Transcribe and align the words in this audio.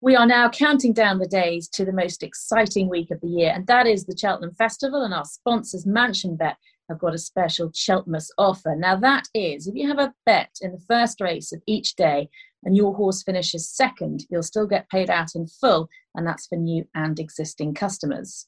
We 0.00 0.14
are 0.14 0.26
now 0.26 0.48
counting 0.48 0.92
down 0.92 1.18
the 1.18 1.26
days 1.26 1.68
to 1.70 1.84
the 1.84 1.92
most 1.92 2.22
exciting 2.22 2.88
week 2.88 3.10
of 3.10 3.20
the 3.20 3.26
year, 3.26 3.50
and 3.52 3.66
that 3.66 3.84
is 3.84 4.06
the 4.06 4.16
Cheltenham 4.16 4.54
Festival. 4.54 5.02
And 5.02 5.12
our 5.12 5.24
sponsors, 5.24 5.86
Mansion 5.86 6.36
Bet, 6.36 6.56
have 6.88 7.00
got 7.00 7.14
a 7.14 7.18
special 7.18 7.72
Cheltenham 7.74 8.20
offer. 8.38 8.76
Now, 8.76 8.94
that 8.94 9.24
is 9.34 9.66
if 9.66 9.74
you 9.74 9.88
have 9.88 9.98
a 9.98 10.14
bet 10.24 10.50
in 10.60 10.70
the 10.70 10.84
first 10.86 11.20
race 11.20 11.50
of 11.50 11.60
each 11.66 11.96
day 11.96 12.28
and 12.62 12.76
your 12.76 12.94
horse 12.94 13.24
finishes 13.24 13.68
second, 13.68 14.24
you'll 14.30 14.44
still 14.44 14.68
get 14.68 14.88
paid 14.88 15.10
out 15.10 15.34
in 15.34 15.48
full, 15.48 15.88
and 16.14 16.24
that's 16.24 16.46
for 16.46 16.54
new 16.54 16.86
and 16.94 17.18
existing 17.18 17.74
customers. 17.74 18.46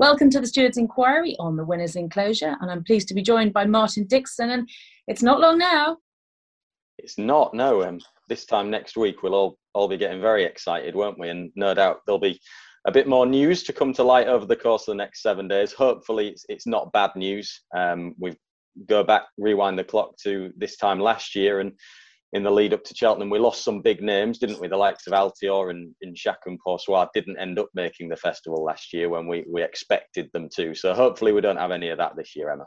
Welcome 0.00 0.30
to 0.30 0.40
the 0.40 0.48
Stewards 0.48 0.78
Enquiry 0.78 1.36
on 1.38 1.56
the 1.56 1.64
Winners 1.64 1.94
Enclosure, 1.94 2.56
and 2.60 2.72
I'm 2.72 2.82
pleased 2.82 3.06
to 3.08 3.14
be 3.14 3.22
joined 3.22 3.52
by 3.52 3.66
Martin 3.66 4.04
Dixon. 4.08 4.50
And 4.50 4.68
it's 5.06 5.22
not 5.22 5.38
long 5.38 5.58
now. 5.58 5.98
It's 6.98 7.18
not, 7.18 7.54
no. 7.54 7.84
Um, 7.84 8.00
this 8.28 8.44
time 8.44 8.70
next 8.70 8.96
week, 8.96 9.22
we'll 9.22 9.34
all 9.34 9.58
all 9.74 9.88
be 9.88 9.96
getting 9.96 10.20
very 10.20 10.44
excited, 10.44 10.94
won't 10.94 11.18
we? 11.18 11.28
And 11.28 11.50
no 11.54 11.74
doubt 11.74 12.00
there'll 12.06 12.18
be 12.18 12.40
a 12.86 12.92
bit 12.92 13.08
more 13.08 13.26
news 13.26 13.62
to 13.64 13.72
come 13.72 13.92
to 13.94 14.02
light 14.02 14.28
over 14.28 14.46
the 14.46 14.56
course 14.56 14.82
of 14.82 14.92
the 14.92 15.02
next 15.02 15.22
seven 15.22 15.48
days. 15.48 15.72
Hopefully, 15.72 16.28
it's, 16.28 16.44
it's 16.48 16.66
not 16.66 16.92
bad 16.92 17.10
news. 17.16 17.60
Um, 17.76 18.14
we 18.18 18.36
go 18.86 19.02
back, 19.02 19.24
rewind 19.36 19.78
the 19.78 19.84
clock 19.84 20.16
to 20.24 20.52
this 20.56 20.76
time 20.76 21.00
last 21.00 21.34
year, 21.34 21.60
and 21.60 21.72
in 22.32 22.42
the 22.42 22.50
lead 22.50 22.74
up 22.74 22.84
to 22.84 22.94
Cheltenham, 22.94 23.30
we 23.30 23.38
lost 23.38 23.64
some 23.64 23.80
big 23.80 24.02
names, 24.02 24.38
didn't 24.38 24.60
we? 24.60 24.68
The 24.68 24.76
likes 24.76 25.06
of 25.06 25.14
Altior 25.14 25.70
and, 25.70 25.94
and 26.02 26.16
Chacun 26.16 26.58
Pour 26.62 26.78
Soi 26.78 27.06
didn't 27.14 27.38
end 27.38 27.58
up 27.58 27.68
making 27.74 28.08
the 28.08 28.16
festival 28.16 28.62
last 28.62 28.92
year 28.92 29.08
when 29.08 29.26
we, 29.26 29.44
we 29.48 29.62
expected 29.62 30.28
them 30.32 30.48
to. 30.56 30.74
So 30.74 30.94
hopefully, 30.94 31.32
we 31.32 31.40
don't 31.40 31.56
have 31.56 31.70
any 31.70 31.88
of 31.88 31.98
that 31.98 32.16
this 32.16 32.36
year, 32.36 32.50
Emma 32.50 32.66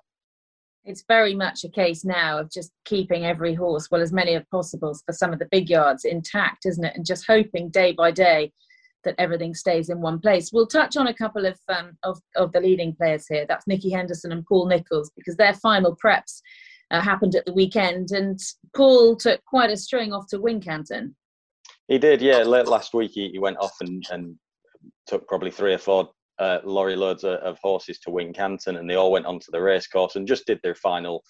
it's 0.84 1.04
very 1.08 1.36
much 1.36 1.64
a 1.64 1.70
case 1.70 2.04
now 2.04 2.40
of 2.40 2.52
just 2.52 2.72
keeping 2.86 3.26
every 3.26 3.54
horse, 3.54 3.90
well, 3.92 4.02
as 4.02 4.12
many 4.12 4.36
as 4.36 4.44
possible 4.50 4.98
for 5.06 5.14
some 5.14 5.32
of 5.32 5.40
the 5.40 5.48
big 5.52 5.70
yards 5.70 6.06
intact, 6.06 6.66
isn't 6.66 6.84
it? 6.84 6.96
And 6.96 7.06
just 7.06 7.28
hoping 7.28 7.70
day 7.70 7.92
by 7.92 8.12
day 8.12 8.52
that 9.04 9.16
everything 9.18 9.54
stays 9.54 9.90
in 9.90 10.02
one 10.02 10.20
place. 10.20 10.52
We'll 10.52 10.68
touch 10.68 10.98
on 10.98 11.08
a 11.08 11.14
couple 11.14 11.46
of 11.46 11.58
um, 11.70 11.98
of, 12.04 12.20
of 12.36 12.52
the 12.52 12.60
leading 12.60 12.96
players 12.96 13.26
here. 13.28 13.46
That's 13.48 13.68
Nicky 13.68 13.92
Henderson 13.92 14.32
and 14.32 14.46
Paul 14.46 14.68
Nicholls 14.68 15.12
because 15.16 15.36
their 15.38 15.54
final 15.56 15.98
preps 16.04 16.42
uh, 16.92 17.02
happened 17.02 17.36
at 17.36 17.46
the 17.46 17.54
weekend, 17.54 18.12
and 18.12 18.40
Paul 18.76 19.16
took 19.16 19.44
quite 19.46 19.72
a 19.72 19.78
string 19.78 20.14
off 20.14 20.28
to 20.28 20.40
Wincanton. 20.40 21.14
He 21.88 21.98
did, 21.98 22.22
yeah. 22.22 22.38
Late 22.44 22.68
last 22.68 22.94
week, 22.94 23.12
he, 23.14 23.30
he 23.30 23.40
went 23.40 23.58
off 23.58 23.76
and, 23.82 24.04
and 24.12 24.36
took 25.08 25.28
probably 25.28 25.52
three 25.52 25.74
or 25.74 25.78
four 25.78 26.10
uh, 26.40 26.60
lorry 26.64 26.96
loads 26.96 27.24
of, 27.24 27.40
of, 27.40 27.58
horses 27.62 28.00
to 28.00 28.10
Wincanton, 28.10 28.80
and 28.80 28.90
they 28.90 28.96
all 28.96 29.12
went 29.12 29.26
onto 29.26 29.52
the 29.52 29.62
racecourse 29.62 30.16
and 30.16 30.28
just 30.28 30.46
did 30.46 30.60
their 30.64 30.76
final 30.76 31.24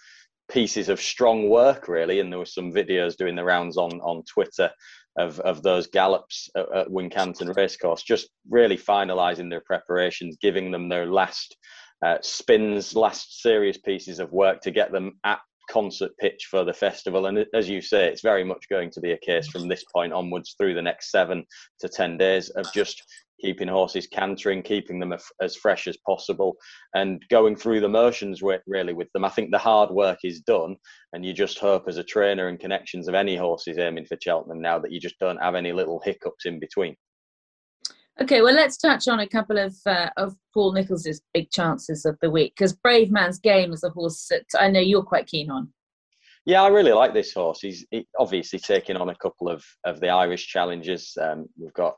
pieces 0.50 0.90
of 0.90 1.02
strong 1.02 1.50
work, 1.50 1.88
really. 1.88 2.20
And 2.20 2.32
there 2.32 2.40
were 2.40 2.46
some 2.46 2.72
videos 2.72 3.16
doing 3.16 3.36
the 3.36 3.44
rounds 3.44 3.78
on 3.78 4.00
on 4.02 4.24
Twitter 4.24 4.70
of 5.18 5.40
of 5.42 5.64
those 5.64 5.88
gallops 5.88 6.50
at, 6.56 6.72
at 6.76 6.88
Wincanton 6.88 7.56
racecourse, 7.56 8.04
just 8.04 8.30
really 8.50 8.78
finalising 8.78 9.50
their 9.50 9.64
preparations, 9.66 10.38
giving 10.42 10.72
them 10.72 10.90
their 10.90 11.06
last 11.06 11.58
uh, 12.06 12.18
spins, 12.22 12.96
last 12.96 13.42
serious 13.42 13.78
pieces 13.78 14.20
of 14.20 14.32
work 14.32 14.62
to 14.62 14.72
get 14.72 14.92
them 14.92 15.20
at 15.24 15.40
concert 15.70 16.12
pitch 16.20 16.48
for 16.50 16.64
the 16.66 16.74
festival. 16.74 17.28
And 17.28 17.46
as 17.54 17.70
you 17.70 17.82
say, 17.82 18.08
it's 18.08 18.22
very 18.22 18.44
much 18.44 18.68
going 18.70 18.92
to 18.92 19.00
be 19.00 19.12
a 19.12 19.18
case 19.18 19.48
from 19.48 19.68
this 19.68 19.86
point 19.94 20.12
onwards 20.12 20.56
through 20.58 20.74
the 20.74 20.82
next 20.82 21.12
seven 21.12 21.46
to 21.80 21.88
10 21.88 22.18
days 22.18 22.50
of 22.50 22.72
just 22.74 23.02
keeping 23.42 23.68
horses 23.68 24.08
cantering, 24.08 24.62
keeping 24.62 25.00
them 25.00 25.14
as 25.42 25.56
fresh 25.56 25.88
as 25.88 25.98
possible, 26.06 26.56
and 26.94 27.24
going 27.30 27.56
through 27.56 27.82
the 27.82 27.90
motions 27.90 28.42
really 28.68 28.94
with 28.94 29.12
them. 29.14 29.26
I 29.26 29.30
think 29.30 29.52
the 29.52 29.58
hard 29.58 29.90
work 29.90 30.20
is 30.24 30.42
done, 30.42 30.76
and 31.14 31.26
you 31.26 31.34
just 31.34 31.60
hope 31.60 31.86
as 31.88 31.98
a 31.98 32.04
trainer 32.04 32.48
and 32.48 32.60
connections 32.60 33.08
of 33.08 33.16
any 33.16 33.36
horses 33.36 33.78
aiming 33.78 34.06
for 34.06 34.18
Cheltenham 34.22 34.62
now 34.62 34.80
that 34.80 34.92
you 34.92 35.00
just 35.00 35.20
don't 35.20 35.42
have 35.42 35.56
any 35.56 35.72
little 35.72 36.02
hiccups 36.04 36.46
in 36.46 36.60
between. 36.60 36.96
Okay, 38.22 38.42
well, 38.42 38.54
let's 38.54 38.78
touch 38.78 39.08
on 39.08 39.20
a 39.20 39.28
couple 39.28 39.58
of 39.58 39.76
uh, 39.86 40.10
of 40.18 40.36
Paul 40.54 40.74
Nicholls' 40.74 41.22
big 41.34 41.50
chances 41.50 42.06
of 42.06 42.18
the 42.22 42.30
week 42.30 42.54
because 42.56 42.76
Bravemansgame 42.76 43.74
is 43.74 43.84
a 43.84 43.90
horse 43.90 44.28
that 44.30 44.46
I 44.60 44.70
know 44.70 44.80
you're 44.80 45.02
quite 45.04 45.28
keen 45.28 45.50
on. 45.50 45.74
Yeah, 46.46 46.64
I 46.64 46.70
really 46.70 46.92
like 46.92 47.14
this 47.14 47.34
horse. 47.34 47.60
He's 47.62 47.86
he 47.92 48.08
obviously 48.18 48.58
taking 48.58 48.98
on 48.98 49.10
a 49.10 49.16
couple 49.16 49.48
of, 49.48 49.64
of 49.86 50.00
the 50.00 50.10
Irish 50.10 50.48
challenges. 50.48 51.16
Um, 51.22 51.46
we've 51.56 51.74
got 51.74 51.98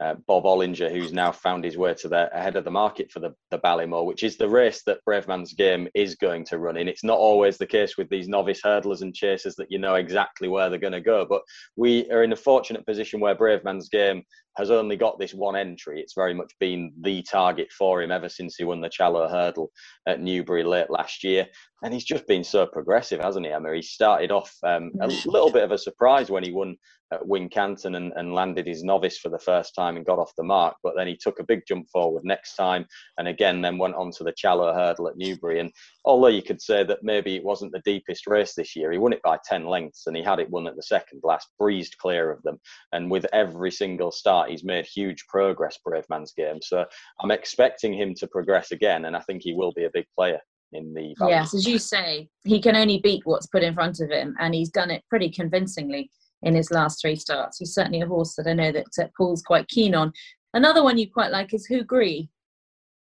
uh, 0.00 0.14
Bob 0.26 0.44
Olinger, 0.44 0.90
who's 0.90 1.12
now 1.12 1.30
found 1.32 1.64
his 1.64 1.76
way 1.76 1.92
to 1.94 2.08
the 2.08 2.34
ahead 2.34 2.56
of 2.56 2.64
the 2.64 2.70
market 2.70 3.10
for 3.10 3.20
the, 3.20 3.34
the 3.50 3.58
Ballymore, 3.58 4.06
which 4.06 4.22
is 4.22 4.38
the 4.38 4.48
race 4.48 4.82
that 4.86 5.04
Brave 5.04 5.28
Man's 5.28 5.52
Bravemansgame 5.52 5.88
is 5.94 6.14
going 6.14 6.46
to 6.46 6.58
run 6.58 6.78
in. 6.78 6.88
It's 6.88 7.04
not 7.04 7.18
always 7.18 7.58
the 7.58 7.66
case 7.66 7.98
with 7.98 8.08
these 8.08 8.26
novice 8.26 8.62
hurdlers 8.64 9.02
and 9.02 9.14
chasers 9.14 9.54
that 9.56 9.70
you 9.70 9.78
know 9.78 9.96
exactly 9.96 10.48
where 10.48 10.70
they're 10.70 10.78
going 10.78 10.94
to 10.94 11.00
go, 11.02 11.26
but 11.28 11.42
we 11.76 12.10
are 12.10 12.22
in 12.22 12.32
a 12.32 12.36
fortunate 12.36 12.86
position 12.86 13.20
where 13.20 13.36
Bravemansgame 13.36 14.22
has 14.56 14.70
only 14.70 14.96
got 14.96 15.18
this 15.18 15.34
one 15.34 15.56
entry. 15.56 16.00
It's 16.00 16.14
very 16.14 16.34
much 16.34 16.52
been 16.60 16.92
the 17.00 17.22
target 17.22 17.72
for 17.72 18.02
him 18.02 18.12
ever 18.12 18.28
since 18.28 18.56
he 18.56 18.64
won 18.64 18.80
the 18.80 18.88
Challow 18.88 19.28
Hurdle 19.28 19.70
at 20.06 20.20
Newbury 20.20 20.64
late 20.64 20.90
last 20.90 21.24
year. 21.24 21.46
And 21.82 21.92
he's 21.92 22.04
just 22.04 22.26
been 22.26 22.44
so 22.44 22.66
progressive, 22.66 23.20
hasn't 23.20 23.46
he, 23.46 23.52
Emma? 23.52 23.74
He 23.74 23.82
started 23.82 24.30
off 24.30 24.54
um, 24.62 24.92
a 25.00 25.08
little 25.26 25.50
bit 25.50 25.64
of 25.64 25.72
a 25.72 25.78
surprise 25.78 26.30
when 26.30 26.44
he 26.44 26.52
won 26.52 26.76
at 27.14 27.26
Wincanton 27.26 27.96
and, 27.96 28.12
and 28.16 28.34
landed 28.34 28.66
his 28.66 28.84
novice 28.84 29.18
for 29.18 29.28
the 29.28 29.38
first 29.38 29.74
time 29.74 29.96
and 29.96 30.06
got 30.06 30.18
off 30.18 30.32
the 30.36 30.44
mark. 30.44 30.76
But 30.82 30.94
then 30.96 31.06
he 31.06 31.16
took 31.16 31.40
a 31.40 31.44
big 31.44 31.62
jump 31.66 31.88
forward 31.90 32.24
next 32.24 32.54
time 32.56 32.86
and 33.18 33.28
again 33.28 33.60
then 33.60 33.78
went 33.78 33.94
on 33.94 34.10
to 34.12 34.24
the 34.24 34.34
Challow 34.36 34.72
Hurdle 34.72 35.08
at 35.08 35.16
Newbury. 35.16 35.60
And 35.60 35.70
although 36.04 36.28
you 36.28 36.42
could 36.42 36.60
say 36.60 36.84
that 36.84 37.02
maybe 37.02 37.36
it 37.36 37.44
wasn't 37.44 37.72
the 37.72 37.82
deepest 37.84 38.26
race 38.26 38.54
this 38.54 38.76
year, 38.76 38.92
he 38.92 38.98
won 38.98 39.12
it 39.12 39.22
by 39.22 39.38
10 39.44 39.66
lengths 39.66 40.06
and 40.06 40.16
he 40.16 40.22
had 40.22 40.40
it 40.40 40.50
won 40.50 40.66
at 40.66 40.76
the 40.76 40.82
second 40.82 41.20
last, 41.24 41.48
breezed 41.58 41.96
clear 41.98 42.30
of 42.30 42.42
them. 42.42 42.58
And 42.92 43.10
with 43.10 43.26
every 43.32 43.70
single 43.70 44.10
start, 44.10 44.50
he's 44.50 44.64
made 44.64 44.86
huge 44.86 45.24
progress, 45.28 45.78
Bravemansgame. 45.86 46.62
So 46.62 46.84
I'm 47.20 47.30
expecting 47.30 47.94
him 47.94 48.14
to 48.14 48.26
progress 48.26 48.72
again 48.72 49.04
and 49.06 49.16
I 49.16 49.20
think 49.20 49.42
he 49.42 49.54
will 49.54 49.72
be 49.72 49.84
a 49.84 49.90
big 49.92 50.06
player 50.14 50.40
in 50.74 50.92
the 50.92 51.14
yes 51.28 51.54
as 51.54 51.66
you 51.66 51.78
say 51.78 52.28
he 52.44 52.60
can 52.60 52.76
only 52.76 52.98
beat 52.98 53.22
what's 53.24 53.46
put 53.46 53.62
in 53.62 53.74
front 53.74 54.00
of 54.00 54.10
him 54.10 54.34
and 54.40 54.54
he's 54.54 54.70
done 54.70 54.90
it 54.90 55.02
pretty 55.08 55.30
convincingly 55.30 56.10
in 56.44 56.54
his 56.54 56.70
last 56.70 57.00
three 57.00 57.16
starts. 57.16 57.58
He's 57.58 57.74
certainly 57.74 58.00
a 58.00 58.06
horse 58.06 58.34
that 58.36 58.46
I 58.46 58.52
know 58.52 58.72
that 58.72 58.86
uh, 59.00 59.08
Paul's 59.16 59.42
quite 59.42 59.68
keen 59.68 59.94
on. 59.94 60.12
Another 60.52 60.82
one 60.82 60.98
you 60.98 61.10
quite 61.10 61.32
like 61.32 61.52
is 61.52 61.66
Houx 61.66 61.84
Gris. 61.84 62.26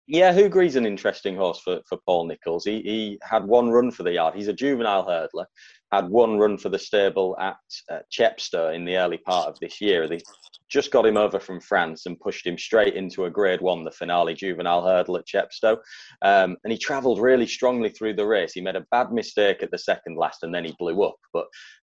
Yeah, 0.05 0.33
Houx 0.33 0.49
Gris's 0.49 0.75
an 0.75 0.85
interesting 0.85 1.37
horse 1.37 1.61
for, 1.61 1.79
for 1.87 1.97
Paul 2.05 2.25
Nicholls. 2.27 2.65
He, 2.65 2.81
he 2.81 3.19
had 3.23 3.45
one 3.45 3.69
run 3.69 3.89
for 3.89 4.03
the 4.03 4.11
yard. 4.11 4.35
He's 4.35 4.49
a 4.49 4.53
juvenile 4.53 5.05
hurdler. 5.05 5.45
Had 5.93 6.09
one 6.09 6.37
run 6.37 6.57
for 6.57 6.67
the 6.67 6.79
stable 6.79 7.37
at 7.39 7.55
uh, 7.89 7.99
Chepstow 8.11 8.75
in 8.75 8.83
the 8.83 8.97
early 8.97 9.17
part 9.17 9.47
of 9.47 9.57
this 9.61 9.79
year. 9.79 10.07
They 10.07 10.19
just 10.69 10.91
got 10.91 11.05
him 11.05 11.15
over 11.15 11.39
from 11.39 11.61
France 11.61 12.05
and 12.05 12.19
pushed 12.19 12.45
him 12.45 12.57
straight 12.57 12.95
into 12.95 13.25
a 13.25 13.29
Grade 13.29 13.61
One, 13.61 13.83
the 13.83 13.91
finale 13.91 14.33
juvenile 14.33 14.83
hurdle 14.83 15.17
at 15.17 15.27
Chepstow. 15.27 15.77
Um, 16.21 16.57
and 16.63 16.73
he 16.73 16.77
travelled 16.77 17.21
really 17.21 17.47
strongly 17.47 17.89
through 17.89 18.15
the 18.15 18.25
race. 18.25 18.53
He 18.53 18.61
made 18.61 18.75
a 18.75 18.85
bad 18.91 19.13
mistake 19.13 19.63
at 19.63 19.71
the 19.71 19.77
second 19.77 20.17
last, 20.17 20.43
and 20.43 20.53
then 20.53 20.65
he 20.65 20.75
blew 20.79 21.01
up. 21.03 21.15
But 21.31 21.45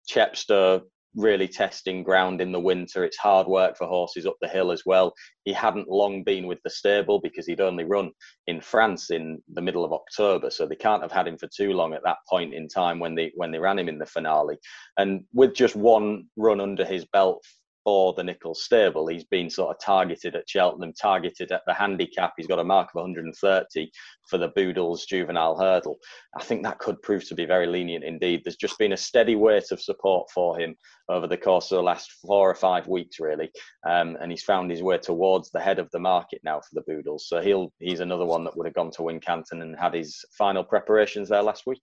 Chepstow 0.08 0.82
really 1.16 1.48
testing 1.48 2.02
ground 2.02 2.40
in 2.40 2.52
the 2.52 2.60
winter. 2.60 3.04
It's 3.04 3.16
hard 3.16 3.46
work 3.46 3.76
for 3.76 3.86
horses 3.86 4.26
up 4.26 4.36
the 4.40 4.48
hill 4.48 4.70
as 4.70 4.82
well. 4.84 5.14
He 5.44 5.52
hadn't 5.52 5.88
long 5.88 6.22
been 6.22 6.46
with 6.46 6.58
the 6.62 6.70
stable 6.70 7.20
because 7.20 7.46
he'd 7.46 7.60
only 7.60 7.84
run 7.84 8.12
in 8.46 8.60
France 8.60 9.10
in 9.10 9.42
the 9.54 9.62
middle 9.62 9.84
of 9.84 9.92
October, 9.92 10.50
so 10.50 10.66
they 10.66 10.76
can't 10.76 11.02
have 11.02 11.12
had 11.12 11.26
him 11.26 11.38
for 11.38 11.48
too 11.48 11.72
long 11.72 11.94
at 11.94 12.04
that 12.04 12.18
point 12.28 12.54
in 12.54 12.68
time 12.68 12.98
when 12.98 13.14
they 13.14 13.32
when 13.34 13.50
they 13.50 13.58
ran 13.58 13.78
him 13.78 13.88
in 13.88 13.98
the 13.98 14.06
finale. 14.06 14.56
And 14.98 15.24
with 15.32 15.54
just 15.54 15.74
one 15.74 16.24
run 16.36 16.60
under 16.60 16.84
his 16.84 17.04
belt 17.06 17.42
for 17.86 18.12
the 18.14 18.24
Nicholls 18.24 18.64
stable. 18.64 19.06
He's 19.06 19.22
been 19.22 19.48
sort 19.48 19.70
of 19.70 19.80
targeted 19.80 20.34
at 20.34 20.50
Cheltenham, 20.50 20.92
targeted 20.92 21.52
at 21.52 21.62
the 21.68 21.72
handicap. 21.72 22.32
He's 22.36 22.48
got 22.48 22.58
a 22.58 22.64
mark 22.64 22.88
of 22.88 22.96
130 22.96 23.92
for 24.28 24.38
the 24.38 24.48
Boodles 24.48 25.06
juvenile 25.06 25.56
hurdle. 25.56 25.96
I 26.36 26.42
think 26.42 26.64
that 26.64 26.80
could 26.80 27.00
prove 27.02 27.24
to 27.28 27.36
be 27.36 27.44
very 27.44 27.68
lenient 27.68 28.02
indeed. 28.02 28.40
There's 28.42 28.56
just 28.56 28.76
been 28.76 28.94
a 28.94 28.96
steady 28.96 29.36
weight 29.36 29.70
of 29.70 29.80
support 29.80 30.28
for 30.34 30.58
him 30.58 30.74
over 31.08 31.28
the 31.28 31.36
course 31.36 31.70
of 31.70 31.76
the 31.76 31.82
last 31.84 32.10
four 32.26 32.50
or 32.50 32.56
five 32.56 32.88
weeks, 32.88 33.20
really, 33.20 33.52
um, 33.88 34.18
and 34.20 34.32
he's 34.32 34.42
found 34.42 34.68
his 34.68 34.82
way 34.82 34.98
towards 34.98 35.52
the 35.52 35.60
head 35.60 35.78
of 35.78 35.88
the 35.92 36.00
market 36.00 36.40
now 36.42 36.58
for 36.58 36.74
the 36.74 36.82
Boodles. 36.88 37.28
So 37.28 37.40
he'll 37.40 37.72
he's 37.78 38.00
another 38.00 38.26
one 38.26 38.42
that 38.42 38.56
would 38.56 38.66
have 38.66 38.74
gone 38.74 38.90
to 38.90 39.02
Wincanton 39.02 39.62
and 39.62 39.78
had 39.78 39.94
his 39.94 40.24
final 40.36 40.64
preparations 40.64 41.28
there 41.28 41.40
last 41.40 41.66
week. 41.66 41.80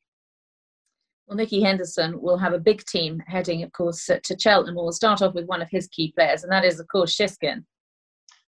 Well, 1.28 1.38
Nicky 1.38 1.62
Henderson 1.62 2.22
will 2.22 2.38
have 2.38 2.54
a 2.54 2.60
big 2.60 2.84
team 2.86 3.22
heading, 3.28 3.64
of 3.64 3.72
course, 3.72 4.06
to 4.06 4.40
Cheltenham. 4.40 4.75
We'll 4.75 4.92
start 4.92 5.22
off 5.22 5.34
with 5.34 5.46
one 5.46 5.62
of 5.62 5.70
his 5.72 5.88
key 5.88 6.12
players, 6.12 6.44
and 6.44 6.52
that 6.52 6.66
is, 6.66 6.80
of 6.80 6.88
course, 6.88 7.16
Shishkin. 7.16 7.64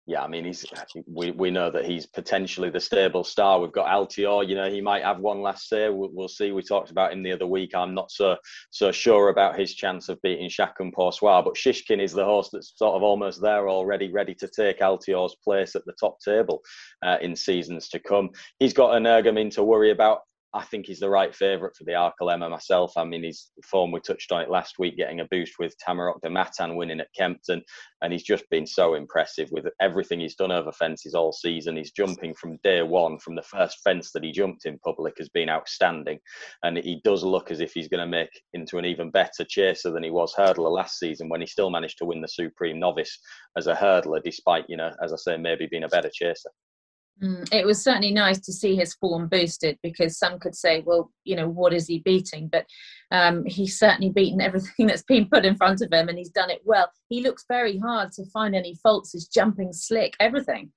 Yeah, 0.07 0.23
I 0.23 0.27
mean, 0.27 0.45
he's 0.45 0.65
we, 1.05 1.29
we 1.31 1.51
know 1.51 1.69
that 1.69 1.85
he's 1.85 2.07
potentially 2.07 2.71
the 2.71 2.79
stable 2.79 3.23
star. 3.23 3.59
We've 3.59 3.71
got 3.71 3.87
Altior, 3.87 4.47
you 4.47 4.55
know, 4.55 4.69
he 4.69 4.81
might 4.81 5.03
have 5.03 5.19
one 5.19 5.41
last 5.41 5.69
say. 5.69 5.89
We'll, 5.89 6.09
we'll, 6.11 6.27
see. 6.27 6.51
We 6.51 6.63
talked 6.63 6.89
about 6.89 7.13
him 7.13 7.21
the 7.21 7.31
other 7.31 7.45
week. 7.45 7.75
I'm 7.75 7.93
not 7.93 8.09
so 8.09 8.35
so 8.71 8.91
sure 8.91 9.29
about 9.29 9.59
his 9.59 9.75
chance 9.75 10.09
of 10.09 10.19
beating 10.23 10.49
Chacun 10.49 10.91
Pour 10.91 11.13
Soi, 11.13 11.41
but 11.43 11.53
Shishkin 11.53 12.01
is 12.01 12.13
the 12.13 12.25
horse 12.25 12.49
that's 12.51 12.73
sort 12.75 12.95
of 12.95 13.03
almost 13.03 13.41
there 13.41 13.69
already, 13.69 14.11
ready 14.11 14.33
to 14.35 14.47
take 14.47 14.79
Altior's 14.79 15.35
place 15.43 15.75
at 15.75 15.85
the 15.85 15.93
top 15.99 16.19
table 16.19 16.61
uh, 17.03 17.17
in 17.21 17.35
seasons 17.35 17.87
to 17.89 17.99
come. 17.99 18.31
He's 18.57 18.73
got 18.73 18.95
an 18.95 19.03
Energumene 19.03 19.51
to 19.51 19.63
worry 19.63 19.91
about 19.91 20.21
I 20.53 20.63
think 20.63 20.85
he's 20.85 20.99
the 20.99 21.09
right 21.09 21.33
favourite 21.33 21.77
for 21.77 21.85
the 21.85 21.93
Arkle 21.93 22.31
Emma 22.31 22.49
myself. 22.49 22.91
I 22.97 23.05
mean, 23.05 23.23
his 23.23 23.51
form, 23.63 23.91
we 23.91 24.01
touched 24.01 24.33
on 24.33 24.41
it 24.41 24.49
last 24.49 24.79
week, 24.79 24.97
getting 24.97 25.21
a 25.21 25.25
boost 25.31 25.53
with 25.59 25.75
Tamaroc 25.77 26.19
du 26.21 26.29
Mathan 26.29 26.75
winning 26.75 26.99
at 26.99 27.13
Kempton. 27.17 27.61
And 28.01 28.11
he's 28.11 28.23
just 28.23 28.49
been 28.49 28.67
so 28.67 28.95
impressive 28.95 29.49
with 29.51 29.65
everything 29.79 30.19
he's 30.19 30.35
done 30.35 30.51
over 30.51 30.73
fences 30.73 31.15
all 31.15 31.31
season. 31.31 31.77
He's 31.77 31.91
jumping 31.91 32.33
from 32.33 32.59
day 32.65 32.81
one, 32.81 33.17
from 33.19 33.35
the 33.35 33.43
first 33.43 33.79
fence 33.81 34.11
that 34.11 34.25
he 34.25 34.33
jumped 34.33 34.65
in 34.65 34.77
public, 34.79 35.13
has 35.19 35.29
been 35.29 35.47
outstanding. 35.47 36.19
And 36.63 36.77
he 36.77 36.99
does 37.05 37.23
look 37.23 37.49
as 37.49 37.61
if 37.61 37.71
he's 37.71 37.87
going 37.87 38.05
to 38.05 38.05
make 38.05 38.41
into 38.53 38.77
an 38.77 38.85
even 38.85 39.09
better 39.09 39.45
chaser 39.47 39.91
than 39.91 40.03
he 40.03 40.11
was 40.11 40.35
hurdler 40.37 40.71
last 40.71 40.99
season 40.99 41.29
when 41.29 41.39
he 41.39 41.47
still 41.47 41.69
managed 41.69 41.97
to 41.99 42.05
win 42.05 42.19
the 42.19 42.27
Supreme 42.27 42.77
Novice 42.77 43.17
as 43.55 43.67
a 43.67 43.75
hurdler, 43.75 44.21
despite, 44.21 44.65
you 44.67 44.75
know, 44.75 44.91
as 45.01 45.13
I 45.13 45.17
say, 45.17 45.37
maybe 45.37 45.67
being 45.71 45.85
a 45.85 45.89
better 45.89 46.09
chaser. 46.13 46.51
Mm, 47.23 47.47
it 47.53 47.65
was 47.65 47.83
certainly 47.83 48.11
nice 48.11 48.39
to 48.39 48.51
see 48.51 48.75
his 48.75 48.95
form 48.95 49.27
boosted 49.27 49.77
because 49.83 50.17
some 50.17 50.39
could 50.39 50.55
say, 50.55 50.81
well, 50.85 51.11
you 51.23 51.35
know, 51.35 51.47
what 51.47 51.73
is 51.73 51.85
he 51.85 51.99
beating? 51.99 52.47
But 52.47 52.65
um, 53.11 53.43
he's 53.45 53.77
certainly 53.77 54.09
beaten 54.09 54.41
everything 54.41 54.71
that's 54.87 55.03
been 55.03 55.27
put 55.27 55.45
in 55.45 55.55
front 55.55 55.81
of 55.81 55.91
him 55.91 56.09
and 56.09 56.17
he's 56.17 56.31
done 56.31 56.49
it 56.49 56.61
well. 56.65 56.89
He 57.09 57.21
looks 57.21 57.45
very 57.47 57.77
hard 57.77 58.11
to 58.13 58.25
find 58.31 58.55
any 58.55 58.75
faults, 58.81 59.13
his 59.13 59.27
jumping 59.27 59.71
slick, 59.71 60.15
everything. 60.19 60.71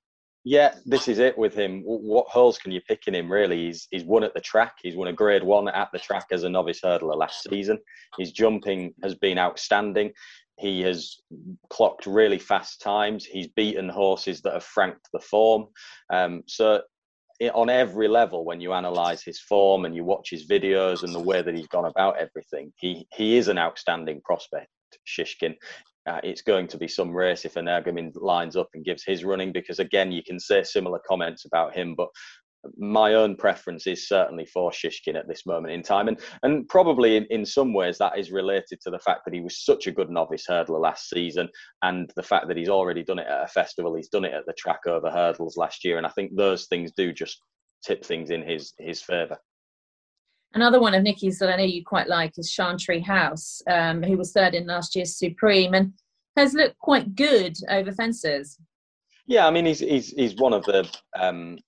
Yeah, 0.46 0.74
this 0.84 1.08
is 1.08 1.20
it 1.20 1.38
with 1.38 1.54
him. 1.54 1.80
What 1.86 2.26
holes 2.28 2.58
can 2.58 2.70
you 2.70 2.82
pick 2.82 3.06
in 3.06 3.14
him, 3.14 3.32
really? 3.32 3.64
He's, 3.64 3.88
he's 3.90 4.04
won 4.04 4.22
at 4.24 4.34
the 4.34 4.42
track. 4.42 4.74
He's 4.82 4.94
won 4.94 5.08
a 5.08 5.12
grade 5.12 5.42
one 5.42 5.68
at 5.68 5.88
the 5.90 5.98
track 5.98 6.26
as 6.32 6.42
a 6.42 6.50
novice 6.50 6.82
hurdler 6.84 7.16
last 7.16 7.48
season. 7.48 7.78
His 8.18 8.30
jumping 8.30 8.92
has 9.02 9.14
been 9.14 9.38
outstanding. 9.38 10.12
He 10.58 10.82
has 10.82 11.16
clocked 11.70 12.06
really 12.06 12.38
fast 12.38 12.80
times. 12.80 13.24
He's 13.24 13.48
beaten 13.48 13.88
horses 13.88 14.40
that 14.42 14.52
have 14.52 14.64
franked 14.64 15.08
the 15.12 15.20
form. 15.20 15.66
Um, 16.12 16.42
so, 16.46 16.82
on 17.52 17.68
every 17.68 18.06
level, 18.06 18.44
when 18.44 18.60
you 18.60 18.72
analyse 18.72 19.22
his 19.22 19.40
form 19.40 19.84
and 19.84 19.94
you 19.94 20.04
watch 20.04 20.30
his 20.30 20.46
videos 20.48 21.02
and 21.02 21.14
the 21.14 21.20
way 21.20 21.42
that 21.42 21.54
he's 21.54 21.66
gone 21.66 21.86
about 21.86 22.16
everything, 22.18 22.72
he 22.76 23.06
he 23.14 23.36
is 23.36 23.48
an 23.48 23.58
outstanding 23.58 24.20
prospect. 24.24 24.68
Shishkin. 25.06 25.56
Uh, 26.06 26.20
it's 26.22 26.42
going 26.42 26.68
to 26.68 26.76
be 26.76 26.86
some 26.86 27.10
race 27.10 27.46
if 27.46 27.54
Energumene 27.54 28.12
lines 28.14 28.56
up 28.56 28.68
and 28.74 28.84
gives 28.84 29.02
his 29.04 29.24
running 29.24 29.52
because 29.52 29.78
again 29.78 30.12
you 30.12 30.22
can 30.22 30.38
say 30.38 30.62
similar 30.62 31.00
comments 31.08 31.46
about 31.46 31.74
him 31.74 31.94
but 31.94 32.08
my 32.76 33.14
own 33.14 33.36
preference 33.36 33.86
is 33.86 34.08
certainly 34.08 34.46
for 34.46 34.70
Shishkin 34.70 35.16
at 35.16 35.28
this 35.28 35.46
moment 35.46 35.72
in 35.74 35.82
time. 35.82 36.08
And, 36.08 36.18
and 36.42 36.68
probably 36.68 37.16
in, 37.16 37.26
in 37.30 37.44
some 37.44 37.72
ways 37.72 37.98
that 37.98 38.18
is 38.18 38.30
related 38.30 38.80
to 38.82 38.90
the 38.90 38.98
fact 38.98 39.22
that 39.24 39.34
he 39.34 39.40
was 39.40 39.64
such 39.64 39.86
a 39.86 39.92
good 39.92 40.10
novice 40.10 40.46
hurdler 40.48 40.80
last 40.80 41.08
season 41.08 41.48
and 41.82 42.10
the 42.16 42.22
fact 42.22 42.48
that 42.48 42.56
he's 42.56 42.68
already 42.68 43.02
done 43.02 43.18
it 43.18 43.26
at 43.26 43.44
a 43.44 43.48
festival. 43.48 43.94
He's 43.94 44.08
done 44.08 44.24
it 44.24 44.34
at 44.34 44.46
the 44.46 44.54
track 44.54 44.80
over 44.86 45.10
hurdles 45.10 45.56
last 45.56 45.84
year. 45.84 45.98
And 45.98 46.06
I 46.06 46.10
think 46.10 46.34
those 46.34 46.66
things 46.66 46.92
do 46.96 47.12
just 47.12 47.38
tip 47.84 48.04
things 48.04 48.30
in 48.30 48.42
his, 48.42 48.72
his 48.78 49.02
favour. 49.02 49.38
Another 50.54 50.80
one 50.80 50.94
of 50.94 51.02
Nicky's 51.02 51.38
that 51.40 51.52
I 51.52 51.56
know 51.56 51.64
you 51.64 51.82
quite 51.84 52.08
like 52.08 52.32
is 52.38 52.50
Chantry 52.50 53.00
House, 53.00 53.60
um, 53.68 54.02
who 54.02 54.16
was 54.16 54.32
third 54.32 54.54
in 54.54 54.66
last 54.66 54.94
year's 54.94 55.18
Supreme 55.18 55.74
and 55.74 55.92
has 56.36 56.54
looked 56.54 56.78
quite 56.78 57.16
good 57.16 57.56
over 57.70 57.92
fences. 57.92 58.58
Yeah, 59.26 59.46
I 59.46 59.50
mean 59.50 59.66
he's 59.66 59.80
he's 59.80 60.10
he's 60.10 60.36
one 60.36 60.52
of 60.52 60.64
the 60.64 60.88
um, 61.18 61.58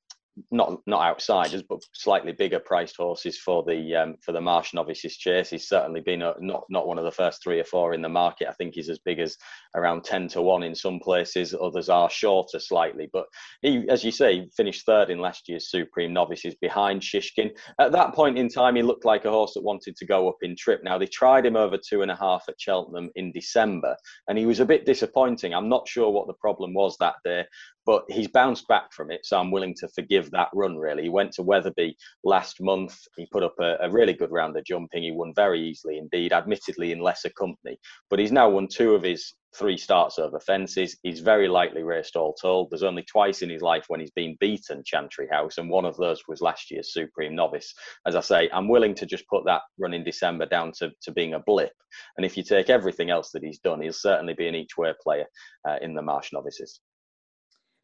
not 0.50 0.80
not 0.86 1.02
outsiders, 1.02 1.62
but 1.62 1.80
slightly 1.92 2.32
bigger 2.32 2.60
priced 2.60 2.96
horses 2.96 3.38
for 3.38 3.64
the 3.64 3.94
um, 3.94 4.16
for 4.22 4.32
the 4.32 4.40
Marsh 4.40 4.74
Novices 4.74 5.16
Chase. 5.16 5.50
He's 5.50 5.68
certainly 5.68 6.00
been 6.00 6.22
a, 6.22 6.34
not 6.40 6.64
not 6.68 6.86
one 6.86 6.98
of 6.98 7.04
the 7.04 7.10
first 7.10 7.42
three 7.42 7.58
or 7.58 7.64
four 7.64 7.94
in 7.94 8.02
the 8.02 8.08
market. 8.08 8.48
I 8.48 8.52
think 8.52 8.74
he's 8.74 8.90
as 8.90 8.98
big 8.98 9.18
as 9.18 9.36
around 9.74 10.04
ten 10.04 10.28
to 10.28 10.42
one 10.42 10.62
in 10.62 10.74
some 10.74 10.98
places. 11.00 11.54
Others 11.60 11.88
are 11.88 12.10
shorter 12.10 12.58
slightly, 12.58 13.08
but 13.12 13.26
he, 13.62 13.88
as 13.88 14.04
you 14.04 14.10
say, 14.10 14.48
finished 14.56 14.84
third 14.84 15.10
in 15.10 15.18
last 15.20 15.48
year's 15.48 15.70
Supreme 15.70 16.12
Novices 16.12 16.54
behind 16.60 17.02
Shishkin. 17.02 17.50
At 17.80 17.92
that 17.92 18.14
point 18.14 18.38
in 18.38 18.48
time, 18.48 18.76
he 18.76 18.82
looked 18.82 19.04
like 19.04 19.24
a 19.24 19.30
horse 19.30 19.54
that 19.54 19.64
wanted 19.64 19.96
to 19.96 20.06
go 20.06 20.28
up 20.28 20.38
in 20.42 20.54
trip. 20.56 20.82
Now 20.84 20.98
they 20.98 21.06
tried 21.06 21.46
him 21.46 21.56
over 21.56 21.78
two 21.78 22.02
and 22.02 22.10
a 22.10 22.16
half 22.16 22.44
at 22.48 22.60
Cheltenham 22.60 23.10
in 23.14 23.32
December, 23.32 23.96
and 24.28 24.36
he 24.36 24.46
was 24.46 24.60
a 24.60 24.66
bit 24.66 24.86
disappointing. 24.86 25.54
I'm 25.54 25.68
not 25.68 25.88
sure 25.88 26.10
what 26.10 26.26
the 26.26 26.34
problem 26.34 26.74
was 26.74 26.96
that 26.98 27.14
day, 27.24 27.44
but 27.86 28.04
he's 28.08 28.28
bounced 28.28 28.66
back 28.66 28.92
from 28.92 29.12
it. 29.12 29.24
So 29.24 29.38
I'm 29.38 29.52
willing 29.52 29.74
to 29.78 29.88
forgive 29.88 30.30
that 30.32 30.48
run, 30.52 30.76
really. 30.76 31.04
He 31.04 31.08
went 31.08 31.32
to 31.32 31.42
Wetherby 31.42 31.96
last 32.24 32.60
month. 32.60 32.98
He 33.16 33.26
put 33.32 33.44
up 33.44 33.54
a, 33.60 33.76
a, 33.80 33.90
really 33.90 34.12
good 34.12 34.32
round 34.32 34.56
of 34.56 34.64
jumping. 34.64 35.04
He 35.04 35.12
won 35.12 35.32
very 35.34 35.62
easily 35.62 35.98
indeed, 35.98 36.32
admittedly 36.32 36.90
in 36.90 36.98
lesser 36.98 37.30
company. 37.30 37.78
But 38.10 38.18
he's 38.18 38.32
now 38.32 38.50
won 38.50 38.66
two 38.66 38.94
of 38.94 39.04
his 39.04 39.34
three 39.56 39.76
starts 39.76 40.18
over 40.18 40.40
fences. 40.40 40.98
He's 41.02 41.20
very 41.20 41.48
lightly 41.48 41.82
raced 41.82 42.16
all 42.16 42.34
told. 42.34 42.70
There's 42.70 42.82
only 42.82 43.04
twice 43.04 43.42
in 43.42 43.48
his 43.48 43.62
life 43.62 43.84
when 43.88 44.00
he's 44.00 44.10
been 44.10 44.36
beaten 44.40 44.82
Chantry 44.84 45.28
House, 45.30 45.58
and 45.58 45.70
one 45.70 45.84
of 45.84 45.96
those 45.96 46.22
was 46.28 46.40
last 46.40 46.70
year's 46.70 46.92
Supreme 46.92 47.34
Novice. 47.34 47.72
As 48.06 48.16
I 48.16 48.20
say, 48.20 48.50
I'm 48.52 48.68
willing 48.68 48.94
to 48.96 49.06
just 49.06 49.26
put 49.28 49.44
that 49.46 49.62
run 49.78 49.94
in 49.94 50.04
December 50.04 50.46
down 50.46 50.72
to, 50.78 50.90
to 51.02 51.12
being 51.12 51.34
a 51.34 51.40
blip. 51.40 51.72
And 52.16 52.26
if 52.26 52.36
you 52.36 52.42
take 52.42 52.68
everything 52.68 53.10
else 53.10 53.30
that 53.30 53.44
he's 53.44 53.60
done, 53.60 53.80
he'll 53.80 53.92
certainly 53.92 54.34
be 54.34 54.48
an 54.48 54.54
each 54.54 54.76
way 54.76 54.92
player 55.02 55.26
uh, 55.66 55.76
in 55.80 55.94
the 55.94 56.02
Marsh 56.02 56.32
Novices. 56.32 56.80